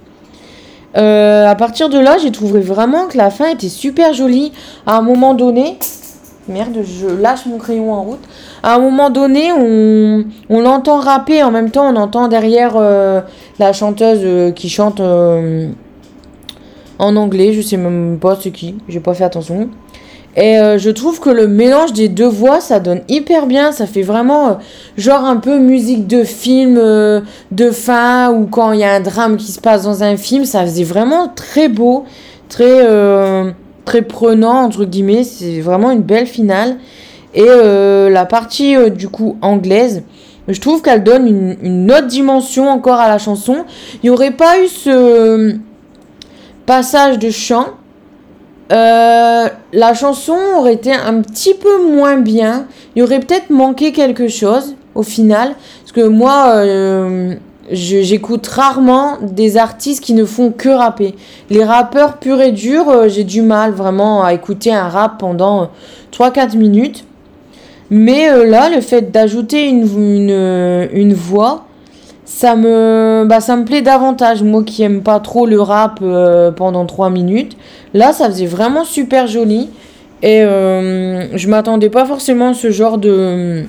à 0.96 1.56
partir 1.58 1.90
de 1.90 2.00
là, 2.00 2.18
j'ai 2.18 2.32
trouvé 2.32 2.62
vraiment 2.62 3.08
que 3.08 3.18
la 3.18 3.30
fin 3.30 3.50
était 3.50 3.70
super 3.70 4.14
jolie. 4.14 4.52
À 4.86 4.98
un 4.98 5.02
moment 5.02 5.34
donné, 5.34 5.78
Merde, 6.50 6.80
je 6.84 7.08
lâche 7.08 7.46
mon 7.46 7.58
crayon 7.58 7.94
en 7.94 8.04
route. 8.04 8.20
À 8.64 8.76
un 8.76 8.80
moment 8.80 9.10
donné, 9.10 9.54
on, 9.54 10.26
on 10.50 10.62
l'entend 10.62 11.00
rapper, 11.00 11.42
en 11.42 11.52
même 11.52 11.72
temps, 11.72 11.90
on 11.90 11.96
entend 11.96 12.28
derrière 12.28 12.74
euh, 12.76 13.22
la 13.60 13.72
chanteuse 13.72 14.20
euh, 14.24 14.52
qui 14.52 14.68
chante 14.68 15.00
euh, 15.00 15.70
en 17.00 17.16
anglais. 17.16 17.54
Je 17.54 17.62
sais 17.62 17.78
même 17.78 18.18
pas 18.20 18.38
c'est 18.42 18.52
qui, 18.52 18.76
j'ai 18.90 19.00
pas 19.00 19.14
fait 19.14 19.24
attention. 19.24 19.70
Et 20.36 20.56
je 20.56 20.90
trouve 20.90 21.20
que 21.20 21.30
le 21.30 21.48
mélange 21.48 21.94
des 21.94 22.10
deux 22.10 22.28
voix, 22.28 22.60
ça 22.60 22.80
donne 22.80 23.02
hyper 23.08 23.46
bien. 23.46 23.72
Ça 23.72 23.86
fait 23.86 24.02
vraiment 24.02 24.58
genre 24.98 25.26
un 25.26 25.36
peu 25.36 25.60
musique 25.60 26.08
de 26.08 26.24
film 26.24 26.74
de 27.52 27.70
fin 27.70 28.32
ou 28.32 28.48
quand 28.48 28.72
il 28.72 28.80
y 28.80 28.84
a 28.84 28.94
un 28.96 29.00
drame 29.00 29.38
qui 29.38 29.52
se 29.52 29.62
passe 29.62 29.84
dans 29.84 30.02
un 30.02 30.18
film. 30.18 30.46
Ça 30.46 30.64
faisait 30.64 30.86
vraiment 30.86 31.28
très 31.28 31.70
beau, 31.70 32.06
très 32.50 32.84
très 33.86 34.02
prenant, 34.02 34.64
entre 34.64 34.86
guillemets. 34.86 35.24
C'est 35.24 35.62
vraiment 35.62 35.92
une 35.92 36.02
belle 36.02 36.28
finale. 36.28 36.78
Et 37.34 37.46
euh, 37.46 38.10
la 38.10 38.26
partie 38.26 38.76
euh, 38.76 38.90
du 38.90 39.10
coup 39.10 39.38
anglaise, 39.42 40.04
je 40.48 40.60
trouve 40.60 40.82
qu'elle 40.82 41.04
donne 41.04 41.58
une, 41.62 41.92
autre 41.92 42.08
dimension 42.08 42.70
encore 42.70 43.00
à 43.00 43.08
la 43.08 43.18
chanson. 43.18 43.66
Il 43.96 44.08
n'y 44.08 44.10
aurait 44.10 44.32
pas 44.32 44.62
eu 44.62 44.68
ce 44.68 45.56
passage 46.66 47.18
de 47.18 47.30
chant. 47.30 47.68
Euh, 48.72 49.48
la 49.74 49.94
chanson 49.94 50.38
aurait 50.58 50.74
été 50.74 50.94
un 50.94 51.22
petit 51.22 51.54
peu 51.54 51.84
moins 51.84 52.18
bien. 52.18 52.68
Il 52.96 53.00
y 53.00 53.04
aurait 53.04 53.20
peut-être 53.20 53.50
manqué 53.50 53.92
quelque 53.92 54.28
chose 54.28 54.76
au 54.96 55.04
final. 55.04 55.56
Parce 55.82 55.92
que 55.92 56.08
moi, 56.08 56.64
j'écoute 57.72 58.46
rarement 58.48 59.18
des 59.22 59.58
artistes 59.58 60.04
qui 60.04 60.14
ne 60.14 60.26
font 60.26 60.52
que 60.52 60.70
rapper. 60.70 61.16
Les 61.50 61.64
rappeurs 61.64 62.18
purs 62.18 62.42
et 62.42 62.52
durs, 62.52 62.90
euh, 62.90 63.08
j'ai 63.08 63.24
du 63.24 63.42
mal 63.42 63.72
vraiment 63.72 64.24
à 64.24 64.34
écouter 64.34 64.74
un 64.74 64.90
rap 64.90 65.18
pendant 65.20 65.70
3-4 66.12 66.58
minutes. 66.58 67.06
Mais 67.90 68.30
euh, 68.30 68.46
là, 68.46 68.70
le 68.70 68.82
fait 68.82 69.12
d'ajouter 69.12 69.68
une, 69.68 71.14
voix, 71.14 71.66
ça 72.26 72.56
me, 72.56 73.26
bah, 73.28 73.40
ça 73.40 73.56
me 73.56 73.66
plaît 73.66 73.82
davantage. 73.82 74.44
Moi 74.44 74.64
qui 74.64 74.84
aime 74.84 75.02
pas 75.02 75.20
trop 75.20 75.46
le 75.46 75.62
rap 75.62 76.00
euh, 76.02 76.52
pendant 76.52 76.86
3 76.86 77.10
minutes, 77.10 77.58
là, 77.94 78.14
ça 78.14 78.28
faisait 78.28 78.46
vraiment 78.46 78.84
super 78.84 79.28
joli. 79.28 79.70
Et 80.26 80.40
je 80.40 81.48
m'attendais 81.50 81.90
pas 81.90 82.06
forcément 82.06 82.52
à 82.52 82.54
ce 82.54 82.72
genre 82.72 82.98
de, 82.98 83.66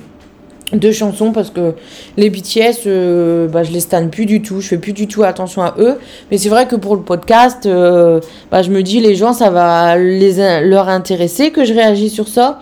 deux 0.75 0.91
chansons 0.91 1.31
parce 1.31 1.49
que 1.49 1.73
les 2.17 2.29
BTS, 2.29 2.87
euh, 2.87 3.47
bah, 3.47 3.63
je 3.63 3.71
les 3.71 3.79
stanne 3.79 4.09
plus 4.09 4.25
du 4.25 4.41
tout, 4.41 4.61
je 4.61 4.67
fais 4.67 4.77
plus 4.77 4.93
du 4.93 5.07
tout 5.07 5.23
attention 5.23 5.61
à 5.63 5.75
eux. 5.79 5.97
Mais 6.31 6.37
c'est 6.37 6.49
vrai 6.49 6.67
que 6.67 6.75
pour 6.75 6.95
le 6.95 7.01
podcast, 7.01 7.65
euh, 7.65 8.19
bah, 8.51 8.61
je 8.61 8.71
me 8.71 8.83
dis 8.83 8.99
les 8.99 9.15
gens, 9.15 9.33
ça 9.33 9.49
va 9.49 9.97
les, 9.97 10.61
leur 10.61 10.89
intéresser 10.89 11.51
que 11.51 11.65
je 11.65 11.73
réagis 11.73 12.09
sur 12.09 12.27
ça. 12.27 12.59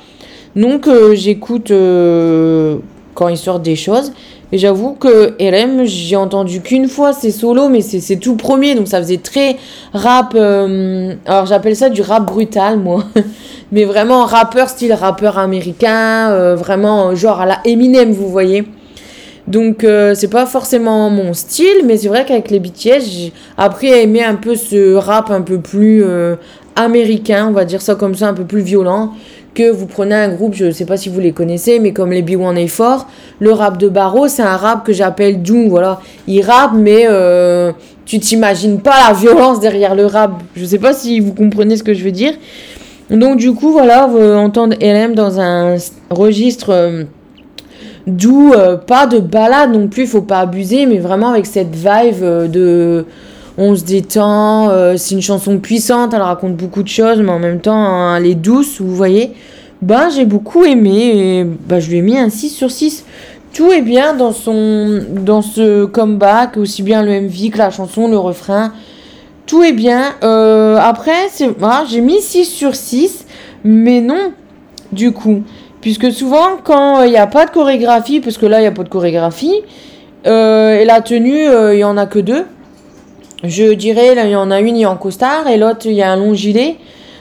Donc 0.56 0.88
euh, 0.88 1.16
j'écoute 1.16 1.72
quand 3.16 3.28
ils 3.28 3.38
sortent 3.38 3.64
des 3.64 3.76
choses. 3.76 4.12
Et 4.54 4.60
j'avoue 4.60 4.94
que 4.94 5.34
RM, 5.40 5.84
j'ai 5.86 6.16
entendu 6.16 6.62
qu'une 6.62 6.88
fois 6.88 7.12
c'est 7.12 7.32
solo, 7.32 7.70
mais 7.70 7.82
c'est 7.82 8.18
tout 8.18 8.36
premier, 8.36 8.76
donc 8.76 8.88
ça 8.88 9.00
faisait 9.00 9.18
très 9.18 9.58
rap. 9.94 10.36
alors 10.36 11.48
j'appelle 11.48 11.76
ça 11.76 11.90
du 11.90 12.04
rap 12.04 12.28
brutal, 12.28 12.78
moi. 12.78 13.04
mais 13.72 13.84
vraiment 13.84 14.26
rappeur 14.26 14.70
style 14.70 14.94
rappeur 14.94 15.40
américain, 15.40 16.30
euh, 16.30 16.56
vraiment 16.56 17.16
genre 17.16 17.42
à 17.42 17.48
la 17.48 17.60
Eminem, 17.66 18.12
vous 18.12 18.30
voyez. 18.30 18.66
Donc 19.48 19.84
euh, 19.84 20.14
c'est 20.14 20.30
pas 20.30 20.46
forcément 20.46 21.10
mon 21.10 21.34
style, 21.34 21.84
mais 21.86 21.98
c'est 21.98 22.08
vrai 22.08 22.24
qu'avec 22.24 22.52
les 22.52 22.60
BTS, 22.60 23.02
j'ai 23.10 23.34
appris 23.58 23.92
à 23.92 23.98
aimer 23.98 24.24
un 24.24 24.36
peu 24.36 24.56
ce 24.56 24.94
rap 24.94 25.32
un 25.32 25.42
peu 25.42 25.60
plus 25.60 26.04
euh, 26.04 26.36
américain, 26.76 27.48
on 27.50 27.54
va 27.54 27.66
dire 27.66 27.82
ça 27.82 27.96
comme 27.96 28.14
ça, 28.14 28.28
un 28.28 28.36
peu 28.36 28.46
plus 28.46 28.62
violent. 28.62 29.14
Que 29.54 29.70
vous 29.70 29.86
prenez 29.86 30.16
un 30.16 30.30
groupe, 30.30 30.54
je 30.56 30.72
sais 30.72 30.86
pas 30.86 30.98
si 30.98 31.10
vous 31.10 31.20
les 31.20 31.32
connaissez, 31.32 31.80
mais 31.80 31.94
comme 31.94 32.12
les 32.12 32.24
B1A4, 32.24 33.06
le 33.40 33.52
rap 33.52 33.78
de 33.78 33.88
Barreau, 33.88 34.28
c'est 34.28 34.42
un 34.42 34.58
rap 34.58 34.86
que 34.86 34.94
j'appelle 34.94 35.44
doux, 35.44 35.70
voilà. 35.70 36.00
Il 36.28 36.42
rappe, 36.42 36.72
mais 36.76 37.08
tu 38.06 38.20
t'imagines 38.20 38.80
pas 38.80 39.10
la 39.10 39.14
violence 39.14 39.60
derrière 39.60 39.96
le 39.96 40.06
rap. 40.06 40.42
Je 40.56 40.66
sais 40.66 40.80
pas 40.80 40.94
si 40.94 41.20
vous 41.20 41.34
comprenez 41.34 41.78
ce 41.78 41.84
que 41.84 41.94
je 41.94 42.04
veux 42.04 42.12
dire. 42.12 42.34
Donc 43.10 43.38
du 43.38 43.54
coup, 43.54 43.72
voilà, 43.72 44.08
vous 44.08 44.20
entendre 44.20 44.76
LM 44.82 45.14
dans 45.14 45.40
un 45.40 45.76
registre 46.10 46.70
euh, 46.70 47.04
doux, 48.08 48.54
euh, 48.54 48.78
pas 48.78 49.08
de 49.08 49.20
balade 49.20 49.74
non 49.74 49.88
plus, 49.88 50.04
il 50.04 50.08
faut 50.08 50.22
pas 50.22 50.40
abuser, 50.40 50.86
mais 50.86 50.98
vraiment 50.98 51.30
avec 51.30 51.46
cette 51.46 51.76
vibe 51.76 52.24
euh, 52.24 52.48
de 52.48 53.06
on 53.58 53.76
se 53.76 53.84
détend, 53.84 54.72
c'est 54.98 55.16
une 55.16 55.22
chanson 55.22 55.60
puissante, 55.60 56.14
elle 56.14 56.22
raconte 56.22 56.56
beaucoup 56.56 56.82
de 56.82 56.88
choses, 56.88 57.20
mais 57.20 57.32
en 57.32 57.40
même 57.40 57.60
temps, 57.60 57.86
hein, 57.86 58.18
elle 58.18 58.26
est 58.26 58.36
douce, 58.36 58.82
vous 58.82 58.96
voyez. 58.96 59.34
Ben, 59.82 60.10
j'ai 60.10 60.26
beaucoup 60.26 60.64
aimé 60.64 61.12
et 61.14 61.44
ben, 61.44 61.80
je 61.80 61.90
lui 61.90 61.98
ai 61.98 62.02
mis 62.02 62.18
un 62.18 62.30
6 62.30 62.50
sur 62.50 62.72
6. 62.72 63.06
Tout 63.54 63.72
est 63.72 63.82
bien 63.82 64.16
dans, 64.16 64.32
son, 64.32 65.02
dans 65.10 65.42
ce 65.42 65.86
comeback, 65.86 66.58
aussi 66.58 66.82
bien 66.82 67.04
le 67.04 67.22
MV 67.22 67.52
que 67.52 67.58
la 67.58 67.70
chanson, 67.70 68.08
le 68.08 68.18
refrain 68.18 68.72
tout 69.46 69.64
est 69.64 69.74
bien. 69.74 70.14
Euh, 70.24 70.78
après, 70.78 71.28
c'est, 71.30 71.48
voilà, 71.48 71.84
j'ai 71.90 72.02
mis 72.02 72.22
6 72.22 72.46
sur 72.46 72.76
6, 72.76 73.26
mais 73.64 74.02
non, 74.02 74.32
du 74.92 75.12
coup. 75.12 75.44
Puisque 75.82 76.12
souvent, 76.12 76.58
quand 76.64 77.04
il 77.04 77.12
n'y 77.12 77.18
a 77.18 77.28
pas 77.28 77.46
de 77.46 77.52
chorégraphie, 77.52 78.22
parce 78.22 78.38
que 78.38 78.46
là, 78.46 78.60
il 78.60 78.62
n'y 78.62 78.68
a 78.68 78.72
pas 78.72 78.84
de 78.84 78.90
chorégraphie, 78.90 79.62
euh, 80.26 80.80
et 80.80 80.86
la 80.86 81.02
tenue, 81.02 81.46
il 81.46 81.76
n'y 81.76 81.84
en 81.84 81.98
a 81.98 82.06
que 82.06 82.20
deux. 82.20 82.46
Je 83.44 83.74
dirais, 83.74 84.16
là, 84.16 84.26
il 84.26 84.32
y 84.32 84.36
en 84.36 84.52
a 84.52 84.62
une, 84.62 84.78
il 84.78 84.86
a 84.86 84.92
en 84.92 84.98
costard, 84.98 85.48
et 85.48 85.58
l'autre, 85.58 85.86
il 85.86 85.94
y 85.94 86.02
a 86.02 86.12
un 86.12 86.16
long 86.16 86.34
gilet. 86.34 86.78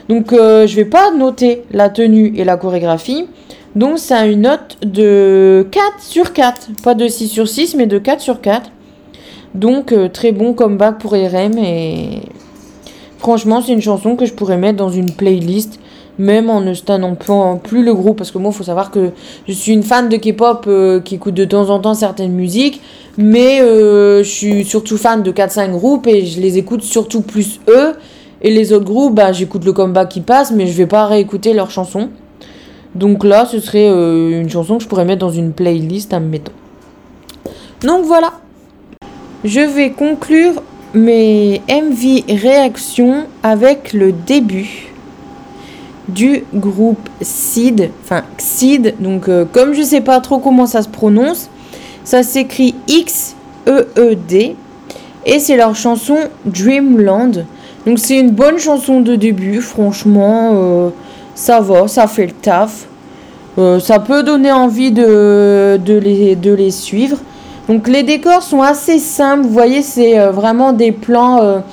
Donc, 0.09 0.33
euh, 0.33 0.67
je 0.67 0.75
vais 0.75 0.85
pas 0.85 1.11
noter 1.11 1.63
la 1.71 1.89
tenue 1.89 2.33
et 2.37 2.43
la 2.43 2.57
chorégraphie. 2.57 3.27
Donc, 3.75 3.99
c'est 3.99 4.31
une 4.31 4.41
note 4.41 4.77
de 4.83 5.67
4 5.71 5.85
sur 5.99 6.33
4. 6.33 6.69
Pas 6.83 6.93
de 6.93 7.07
6 7.07 7.27
sur 7.27 7.47
6, 7.47 7.75
mais 7.75 7.87
de 7.87 7.97
4 7.97 8.21
sur 8.21 8.41
4. 8.41 8.71
Donc 9.53 9.91
euh, 9.91 10.09
très 10.09 10.31
bon 10.31 10.53
comeback 10.53 10.97
pour 10.97 11.11
RM 11.11 11.57
et 11.59 12.21
franchement 13.19 13.61
c'est 13.61 13.73
une 13.73 13.81
chanson 13.81 14.15
que 14.15 14.25
je 14.25 14.33
pourrais 14.33 14.57
mettre 14.57 14.77
dans 14.77 14.89
une 14.89 15.11
playlist 15.11 15.79
même 16.19 16.49
en 16.49 16.61
ne 16.61 16.73
stannant 16.73 17.15
plus 17.15 17.83
le 17.83 17.93
groupe 17.93 18.17
parce 18.17 18.31
que 18.31 18.37
moi 18.37 18.51
il 18.53 18.57
faut 18.57 18.63
savoir 18.63 18.91
que 18.91 19.11
je 19.47 19.53
suis 19.53 19.71
une 19.71 19.83
fan 19.83 20.09
de 20.09 20.17
K-pop 20.17 20.65
euh, 20.67 20.99
qui 20.99 21.15
écoute 21.15 21.33
de 21.33 21.45
temps 21.45 21.69
en 21.69 21.79
temps 21.79 21.93
certaines 21.93 22.33
musiques 22.33 22.81
mais 23.17 23.61
euh, 23.61 24.23
je 24.23 24.29
suis 24.29 24.65
surtout 24.65 24.97
fan 24.97 25.23
de 25.23 25.31
4-5 25.31 25.71
groupes 25.71 26.07
et 26.07 26.25
je 26.25 26.39
les 26.39 26.57
écoute 26.57 26.81
surtout 26.83 27.21
plus 27.21 27.59
eux. 27.67 27.93
Et 28.41 28.51
les 28.51 28.73
autres 28.73 28.85
groupes 28.85 29.15
bah, 29.15 29.31
j'écoute 29.31 29.65
le 29.65 29.73
comeback 29.73 30.09
qui 30.09 30.21
passe 30.21 30.51
mais 30.51 30.67
je 30.67 30.73
vais 30.73 30.87
pas 30.87 31.07
réécouter 31.07 31.53
leurs 31.53 31.71
chansons. 31.71 32.09
Donc 32.93 33.23
là 33.23 33.45
ce 33.45 33.59
serait 33.59 33.87
une 33.87 34.49
chanson 34.49 34.77
que 34.77 34.83
je 34.83 34.87
pourrais 34.87 35.05
mettre 35.05 35.21
dans 35.21 35.31
une 35.31 35.51
playlist 35.51 36.13
admettons. 36.13 36.51
Donc 37.81 38.05
voilà. 38.05 38.33
Je 39.43 39.59
vais 39.59 39.91
conclure 39.91 40.61
mes 40.93 41.61
MV 41.67 42.23
réactions 42.29 43.25
avec 43.41 43.93
le 43.93 44.11
début 44.11 44.92
du 46.07 46.43
groupe 46.53 47.09
SID, 47.21 47.89
enfin 48.03 48.23
XID, 48.37 48.95
donc 48.99 49.29
euh, 49.29 49.45
comme 49.51 49.73
je 49.73 49.81
sais 49.81 50.01
pas 50.01 50.19
trop 50.19 50.39
comment 50.39 50.65
ça 50.65 50.81
se 50.81 50.89
prononce, 50.89 51.49
ça 52.03 52.23
s'écrit 52.23 52.75
X-E-E-D, 52.87 54.55
et 55.25 55.39
c'est 55.39 55.55
leur 55.55 55.75
chanson 55.75 56.17
Dreamland. 56.45 57.45
Donc 57.85 57.99
c'est 57.99 58.19
une 58.19 58.31
bonne 58.31 58.59
chanson 58.59 59.01
de 59.01 59.15
début, 59.15 59.61
franchement, 59.61 60.51
euh, 60.53 60.89
ça 61.35 61.61
va, 61.61 61.87
ça 61.87 62.07
fait 62.07 62.27
le 62.27 62.33
taf. 62.33 62.87
Euh, 63.57 63.79
ça 63.79 63.99
peut 63.99 64.23
donner 64.23 64.51
envie 64.51 64.91
de, 64.91 65.79
les, 65.87 66.35
de 66.35 66.53
les 66.53 66.71
suivre. 66.71 67.17
Donc 67.69 67.87
les 67.87 68.03
décors 68.03 68.41
sont 68.43 68.61
assez 68.61 68.99
simples, 68.99 69.43
vous 69.43 69.53
voyez 69.53 69.81
c'est 69.81 70.17
vraiment 70.27 70.73
des 70.73 70.91
plans 70.91 71.63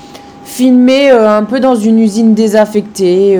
filmés 0.44 1.10
un 1.10 1.42
peu 1.42 1.58
dans 1.58 1.74
une 1.74 1.98
usine 1.98 2.34
désaffectée. 2.34 3.36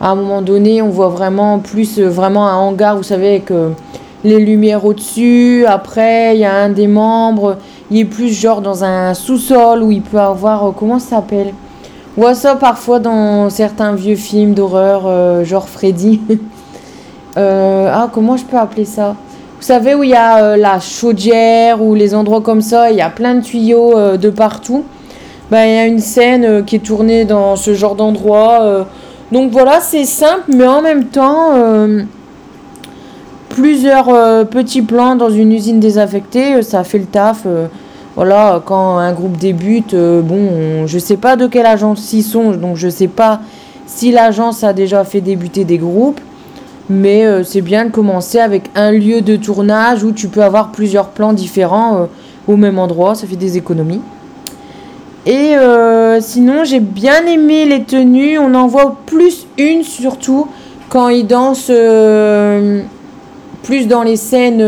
À 0.00 0.10
un 0.10 0.14
moment 0.14 0.42
donné 0.42 0.82
on 0.82 0.88
voit 0.88 1.08
vraiment 1.08 1.58
plus 1.58 2.00
vraiment 2.00 2.46
un 2.46 2.54
hangar, 2.54 2.96
vous 2.96 3.02
savez, 3.02 3.28
avec 3.28 3.52
les 4.24 4.38
lumières 4.38 4.84
au-dessus. 4.84 5.64
Après 5.66 6.36
il 6.36 6.40
y 6.40 6.44
a 6.44 6.54
un 6.54 6.70
des 6.70 6.86
membres, 6.86 7.56
il 7.90 7.98
est 7.98 8.04
plus 8.04 8.28
genre 8.28 8.60
dans 8.60 8.84
un 8.84 9.14
sous-sol 9.14 9.82
où 9.82 9.90
il 9.90 10.02
peut 10.02 10.20
avoir, 10.20 10.72
comment 10.76 10.98
ça 10.98 11.16
s'appelle? 11.16 11.52
On 12.16 12.22
voit 12.22 12.34
ça 12.34 12.56
parfois 12.56 12.98
dans 12.98 13.48
certains 13.50 13.94
vieux 13.94 14.16
films 14.16 14.54
d'horreur, 14.54 15.44
genre 15.44 15.68
Freddy. 15.68 16.20
ah 17.36 18.08
comment 18.12 18.36
je 18.36 18.44
peux 18.44 18.58
appeler 18.58 18.84
ça? 18.84 19.14
Vous 19.58 19.64
savez 19.64 19.96
où 19.96 20.04
il 20.04 20.10
y 20.10 20.14
a 20.14 20.44
euh, 20.44 20.56
la 20.56 20.78
chaudière 20.78 21.82
ou 21.82 21.96
les 21.96 22.14
endroits 22.14 22.42
comme 22.42 22.60
ça, 22.60 22.92
il 22.92 22.96
y 22.96 23.00
a 23.00 23.10
plein 23.10 23.34
de 23.34 23.40
tuyaux 23.40 23.98
euh, 23.98 24.16
de 24.16 24.30
partout. 24.30 24.84
Ben, 25.50 25.64
il 25.64 25.74
y 25.74 25.78
a 25.78 25.86
une 25.86 25.98
scène 25.98 26.44
euh, 26.44 26.62
qui 26.62 26.76
est 26.76 26.78
tournée 26.78 27.24
dans 27.24 27.56
ce 27.56 27.74
genre 27.74 27.96
d'endroit. 27.96 28.86
Donc 29.32 29.52
voilà, 29.52 29.80
c'est 29.80 30.04
simple, 30.04 30.44
mais 30.54 30.66
en 30.66 30.80
même 30.80 31.04
temps, 31.06 31.52
plusieurs 33.48 34.46
petits 34.48 34.82
plans 34.82 35.16
dans 35.16 35.30
une 35.30 35.52
usine 35.52 35.80
désaffectée, 35.80 36.62
ça 36.62 36.84
fait 36.84 36.98
le 36.98 37.04
taf. 37.04 37.46
voilà, 38.16 38.62
quand 38.64 38.98
un 38.98 39.12
groupe 39.12 39.36
débute, 39.36 39.94
bon, 39.94 40.86
je 40.86 40.98
sais 40.98 41.16
pas 41.16 41.36
de 41.36 41.46
quelle 41.46 41.66
agence 41.66 42.12
ils 42.12 42.22
sont, 42.22 42.52
donc 42.52 42.76
je 42.76 42.88
sais 42.88 43.08
pas 43.08 43.40
si 43.86 44.12
l'agence 44.12 44.62
a 44.62 44.72
déjà 44.72 45.04
fait 45.04 45.20
débuter 45.20 45.64
des 45.64 45.78
groupes. 45.78 46.20
Mais 46.90 47.26
euh, 47.26 47.44
c'est 47.44 47.60
bien 47.60 47.86
de 47.86 47.90
commencer 47.90 48.38
avec 48.38 48.70
un 48.74 48.92
lieu 48.92 49.20
de 49.20 49.36
tournage 49.36 50.04
où 50.04 50.12
tu 50.12 50.28
peux 50.28 50.42
avoir 50.42 50.72
plusieurs 50.72 51.08
plans 51.08 51.32
différents 51.32 51.96
euh, 51.96 52.04
au 52.46 52.56
même 52.56 52.78
endroit. 52.78 53.14
Ça 53.14 53.26
fait 53.26 53.36
des 53.36 53.58
économies. 53.58 54.00
Et 55.28 55.56
euh, 55.56 56.20
sinon, 56.20 56.64
j'ai 56.64 56.80
bien 56.80 57.24
aimé 57.26 57.64
les 57.64 57.84
tenues. 57.84 58.36
On 58.38 58.52
en 58.54 58.66
voit 58.66 58.96
plus 59.06 59.46
une 59.56 59.84
surtout 59.84 60.48
quand 60.88 61.08
ils 61.08 61.26
dansent 61.26 61.70
plus 63.62 63.86
dans 63.86 64.02
les 64.02 64.16
scènes 64.16 64.66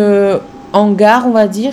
en 0.73 0.93
gare, 0.93 1.25
on 1.27 1.33
va 1.33 1.49
dire. 1.49 1.73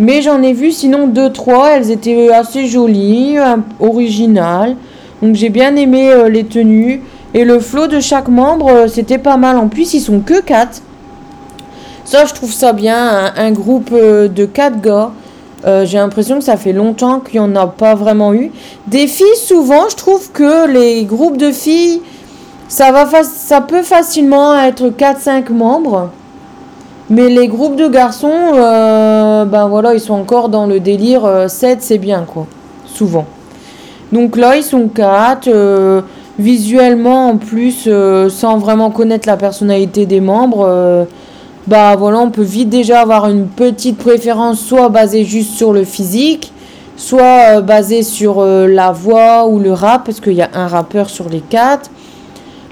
Mais 0.00 0.22
j'en 0.22 0.42
ai 0.42 0.52
vu 0.52 0.72
sinon 0.72 1.06
deux, 1.06 1.30
trois. 1.30 1.76
Elles 1.76 1.92
étaient 1.92 2.32
assez 2.32 2.66
jolies, 2.66 3.36
originales. 3.78 4.74
Donc 5.22 5.36
j'ai 5.36 5.50
bien 5.50 5.76
aimé 5.76 6.10
les 6.28 6.44
tenues. 6.44 7.02
Et 7.32 7.44
le 7.44 7.60
flow 7.60 7.86
de 7.86 8.00
chaque 8.00 8.28
membre, 8.28 8.70
euh, 8.70 8.88
c'était 8.88 9.18
pas 9.18 9.36
mal. 9.36 9.56
En 9.56 9.68
plus, 9.68 9.94
ils 9.94 10.00
sont 10.00 10.20
que 10.20 10.40
4. 10.40 10.82
Ça, 12.04 12.24
je 12.24 12.34
trouve 12.34 12.52
ça 12.52 12.72
bien. 12.72 13.32
Un, 13.36 13.52
groupe 13.52 13.90
euh, 13.92 14.26
de 14.26 14.46
4 14.46 14.80
gars. 14.80 15.12
Euh, 15.66 15.84
j'ai 15.84 15.98
l'impression 15.98 16.38
que 16.38 16.44
ça 16.44 16.56
fait 16.56 16.72
longtemps 16.72 17.20
qu'il 17.20 17.40
n'y 17.40 17.46
en 17.46 17.54
a 17.56 17.66
pas 17.66 17.94
vraiment 17.94 18.32
eu. 18.32 18.50
Des 18.86 19.06
filles, 19.06 19.36
souvent, 19.36 19.88
je 19.88 19.96
trouve 19.96 20.30
que 20.32 20.66
les 20.66 21.04
groupes 21.04 21.36
de 21.36 21.52
filles, 21.52 22.00
ça, 22.68 22.92
va 22.92 23.06
ça 23.24 23.60
peut 23.60 23.82
facilement 23.82 24.58
être 24.58 24.88
4-5 24.88 25.50
membres. 25.52 26.10
Mais 27.10 27.28
les 27.28 27.48
groupes 27.48 27.76
de 27.76 27.88
garçons, 27.88 28.52
ben 28.54 29.66
voilà, 29.68 29.94
ils 29.94 30.00
sont 30.00 30.14
encore 30.14 30.48
dans 30.48 30.66
le 30.66 30.78
délire 30.78 31.50
7, 31.50 31.82
c'est 31.82 31.98
bien, 31.98 32.24
quoi. 32.24 32.46
Souvent. 32.86 33.26
Donc 34.12 34.36
là, 34.36 34.56
ils 34.56 34.62
sont 34.62 34.86
4 34.86 35.48
visuellement 36.40 37.28
en 37.28 37.36
plus 37.36 37.84
euh, 37.86 38.28
sans 38.28 38.58
vraiment 38.58 38.90
connaître 38.90 39.28
la 39.28 39.36
personnalité 39.36 40.06
des 40.06 40.20
membres 40.20 40.66
euh, 40.66 41.04
bah 41.70 41.96
voilà 41.96 42.18
on 42.18 42.30
peut 42.30 42.42
vite 42.42 42.68
déjà 42.68 43.00
avoir 43.00 43.30
une 43.30 43.46
petite 43.46 43.96
préférence 43.96 44.60
soit 44.60 44.90
basée 44.90 45.24
juste 45.24 45.52
sur 45.52 45.72
le 45.72 45.84
physique 45.84 46.52
soit 46.96 47.56
euh, 47.56 47.60
basée 47.62 48.02
sur 48.02 48.44
la 48.44 48.92
voix 48.92 49.46
ou 49.46 49.58
le 49.58 49.72
rap 49.72 50.04
parce 50.04 50.20
qu'il 50.20 50.34
y 50.34 50.42
a 50.42 50.50
un 50.52 50.66
rappeur 50.66 51.08
sur 51.08 51.30
les 51.30 51.40
quatre 51.40 51.90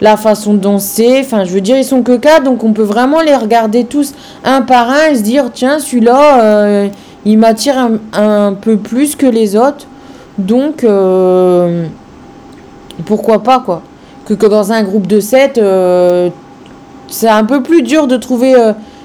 la 0.01 0.17
façon 0.17 0.55
de 0.55 0.59
danser. 0.59 1.21
Enfin, 1.21 1.45
je 1.45 1.51
veux 1.51 1.61
dire, 1.61 1.77
ils 1.77 1.85
sont 1.85 2.03
que 2.03 2.17
quatre, 2.17 2.45
donc 2.45 2.65
on 2.65 2.73
peut 2.73 2.83
vraiment 2.83 3.21
les 3.21 3.35
regarder 3.35 3.85
tous 3.85 4.15
un 4.45 4.63
par 4.63 4.89
un 4.91 5.11
et 5.11 5.17
se 5.17 5.23
dire, 5.23 5.51
tiens, 5.53 5.79
celui-là, 5.79 6.43
euh, 6.43 6.89
il 7.25 7.39
m'attire 7.39 7.91
un, 8.13 8.53
peu 8.55 8.77
plus 8.77 9.17
que 9.17 9.27
les 9.27 9.57
autres. 9.57 9.87
Donc, 10.39 10.85
euh, 10.85 11.87
pourquoi 13.05 13.43
pas, 13.43 13.61
quoi. 13.61 13.83
Que, 14.27 14.35
que 14.35 14.47
dans 14.47 14.73
un 14.73 14.83
groupe 14.83 15.07
de 15.07 15.21
7, 15.21 15.59
euh, 15.59 16.29
c'est 17.09 17.29
un 17.29 17.45
peu 17.45 17.63
plus 17.63 17.83
dur 17.83 18.07
de 18.07 18.17
trouver 18.17 18.55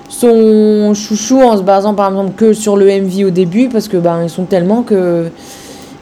son 0.09 0.93
chouchou 0.93 1.41
en 1.41 1.57
se 1.57 1.63
basant 1.63 1.93
par 1.93 2.09
exemple 2.09 2.33
que 2.35 2.53
sur 2.53 2.77
le 2.77 2.85
MV 2.85 3.25
au 3.27 3.29
début, 3.29 3.69
parce 3.69 3.87
que 3.87 3.97
ben, 3.97 4.23
ils 4.23 4.29
sont 4.29 4.45
tellement 4.45 4.83
que 4.83 5.29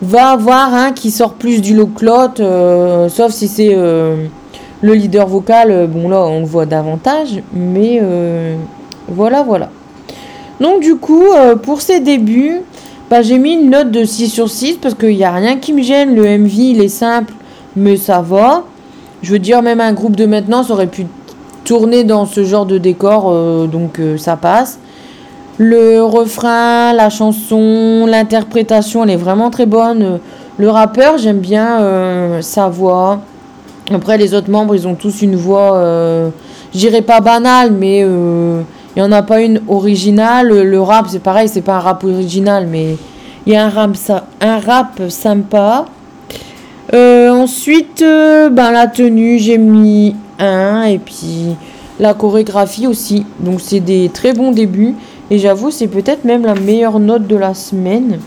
va 0.01 0.31
avoir 0.31 0.73
un 0.73 0.91
qui 0.91 1.11
sort 1.11 1.33
plus 1.33 1.61
du 1.61 1.75
lot 1.75 1.87
que 1.87 3.07
sauf 3.09 3.31
si 3.31 3.47
c'est 3.47 3.75
le 4.81 4.93
leader 4.93 5.27
vocal, 5.27 5.71
euh, 5.71 5.87
bon 5.87 6.09
là 6.09 6.19
on 6.21 6.39
le 6.39 6.45
voit 6.45 6.65
davantage, 6.65 7.41
mais 7.53 7.99
euh, 8.01 8.55
voilà, 9.07 9.43
voilà. 9.43 9.69
Donc 10.59 10.81
du 10.81 10.95
coup, 10.95 11.23
euh, 11.23 11.55
pour 11.55 11.81
ces 11.81 11.99
débuts, 11.99 12.61
bah, 13.09 13.21
j'ai 13.21 13.37
mis 13.37 13.53
une 13.53 13.69
note 13.69 13.91
de 13.91 14.03
6 14.03 14.29
sur 14.29 14.49
6 14.49 14.77
parce 14.77 14.95
qu'il 14.95 15.15
n'y 15.15 15.23
a 15.23 15.31
rien 15.31 15.57
qui 15.57 15.73
me 15.73 15.81
gêne. 15.81 16.15
Le 16.15 16.37
MV, 16.37 16.53
il 16.53 16.81
est 16.81 16.87
simple, 16.87 17.33
mais 17.75 17.97
ça 17.97 18.21
va. 18.21 18.63
Je 19.21 19.31
veux 19.33 19.39
dire, 19.39 19.61
même 19.61 19.81
un 19.81 19.93
groupe 19.93 20.15
de 20.15 20.25
maintenance 20.25 20.71
aurait 20.71 20.87
pu 20.87 21.05
tourner 21.63 22.04
dans 22.04 22.26
ce 22.26 22.43
genre 22.43 22.65
de 22.65 22.78
décor, 22.78 23.34
donc 23.67 24.00
ça 24.17 24.36
passe. 24.36 24.80
Le 25.58 26.04
refrain, 26.04 26.93
la 26.93 27.10
chanson, 27.10 28.06
l'interprétation, 28.08 29.04
elle 29.04 29.12
est 29.12 29.15
vraiment 29.15 29.50
très 29.50 29.65
bonne. 29.65 30.19
Le 30.58 30.69
rappeur, 30.69 31.17
j'aime 31.17 31.39
bien 31.39 32.41
sa 32.41 32.67
voix. 32.67 33.19
Après, 33.93 34.17
les 34.17 34.34
autres 34.34 34.50
membres, 34.50 34.74
ils 34.76 34.88
ont 34.88 34.95
tous 34.95 35.21
une 35.21 35.36
voix, 35.36 35.76
euh, 35.76 36.30
je 36.74 36.80
dirais 36.80 37.02
pas 37.02 37.19
banale, 37.19 37.71
mais 37.71 38.04
euh, 38.04 38.62
il 38.95 39.02
n'y 39.02 39.08
en 39.08 39.12
a 39.12 39.21
pas 39.21 39.41
une 39.41 39.62
originale. 39.67 40.47
Le 40.47 40.82
rap, 40.82 41.08
c'est 41.10 41.19
pareil, 41.19 41.50
c'est 41.50 41.62
pas 41.62 41.76
un 41.76 41.80
rap 41.80 42.04
original, 42.04 42.67
mais 42.67 42.95
il 43.45 43.54
y 43.54 43.56
a 43.56 43.65
un 43.65 43.69
rap, 43.69 43.91
un 44.39 44.60
rap 44.60 45.02
sympa. 45.10 45.86
Euh, 46.93 47.30
ensuite, 47.30 48.01
ben, 48.01 48.71
la 48.71 48.88
tenue, 48.88 49.39
j'ai 49.39 49.58
mis 49.58 50.15
un, 50.39 50.84
et 50.84 50.99
puis 50.99 51.56
la 51.99 52.13
chorégraphie 52.13 52.88
aussi. 52.88 53.25
Donc, 53.39 53.62
c'est 53.62 53.80
des 53.80 54.10
très 54.10 54.34
bons 54.34 54.51
débuts. 54.51 54.95
Et 55.30 55.38
j'avoue, 55.38 55.71
c'est 55.71 55.88
peut-être 55.88 56.25
même 56.25 56.45
la 56.45 56.56
meilleure 56.56 56.99
note 56.99 57.27
de 57.27 57.38
la 57.38 57.54
semaine. 57.54 58.19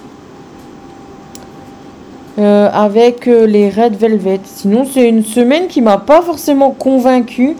Euh, 2.36 2.68
avec 2.72 3.28
euh, 3.28 3.46
les 3.46 3.70
Red 3.70 3.94
Velvet. 3.94 4.40
Sinon, 4.42 4.84
c'est 4.92 5.08
une 5.08 5.22
semaine 5.22 5.68
qui 5.68 5.80
m'a 5.80 5.98
pas 5.98 6.20
forcément 6.20 6.72
convaincu. 6.72 7.54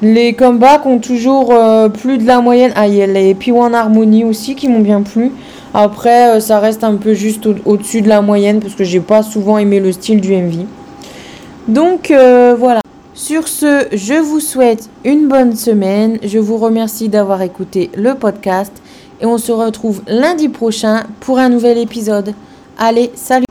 Les 0.00 0.32
comebacks 0.34 0.86
ont 0.86 0.98
toujours 0.98 1.52
euh, 1.52 1.88
plus 1.88 2.18
de 2.18 2.24
la 2.24 2.40
moyenne. 2.40 2.70
Ah, 2.76 2.86
il 2.86 2.94
y 2.94 3.02
a 3.02 3.08
les 3.08 3.34
P1 3.34 3.74
Harmony 3.74 4.22
aussi 4.22 4.54
qui 4.54 4.68
m'ont 4.68 4.78
bien 4.78 5.02
plu. 5.02 5.32
Après, 5.74 6.40
ça 6.40 6.58
reste 6.58 6.84
un 6.84 6.96
peu 6.96 7.14
juste 7.14 7.48
au-dessus 7.64 8.02
de 8.02 8.08
la 8.08 8.22
moyenne 8.22 8.60
parce 8.60 8.74
que 8.74 8.84
j'ai 8.84 9.00
pas 9.00 9.22
souvent 9.22 9.58
aimé 9.58 9.80
le 9.80 9.92
style 9.92 10.20
du 10.20 10.34
MV. 10.34 10.66
Donc 11.68 12.10
voilà. 12.10 12.80
Sur 13.14 13.48
ce, 13.48 13.86
je 13.92 14.14
vous 14.14 14.40
souhaite 14.40 14.88
une 15.04 15.28
bonne 15.28 15.54
semaine. 15.54 16.18
Je 16.22 16.38
vous 16.38 16.56
remercie 16.56 17.08
d'avoir 17.08 17.42
écouté 17.42 17.90
le 17.94 18.14
podcast 18.14 18.72
et 19.20 19.26
on 19.26 19.38
se 19.38 19.52
retrouve 19.52 20.02
lundi 20.08 20.48
prochain 20.48 21.04
pour 21.20 21.38
un 21.38 21.50
nouvel 21.50 21.78
épisode. 21.78 22.34
Allez, 22.78 23.10
salut 23.14 23.44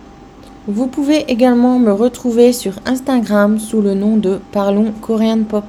vous 0.72 0.86
pouvez 0.86 1.26
également 1.32 1.80
me 1.80 1.92
retrouver 1.92 2.54
sur 2.54 2.74
Instagram 2.86 3.58
sous 3.58 3.82
le 3.82 3.96
nom 3.96 4.18
de 4.18 4.40
Parlons 4.52 4.94
Korean 5.02 5.40
Pop. 5.42 5.64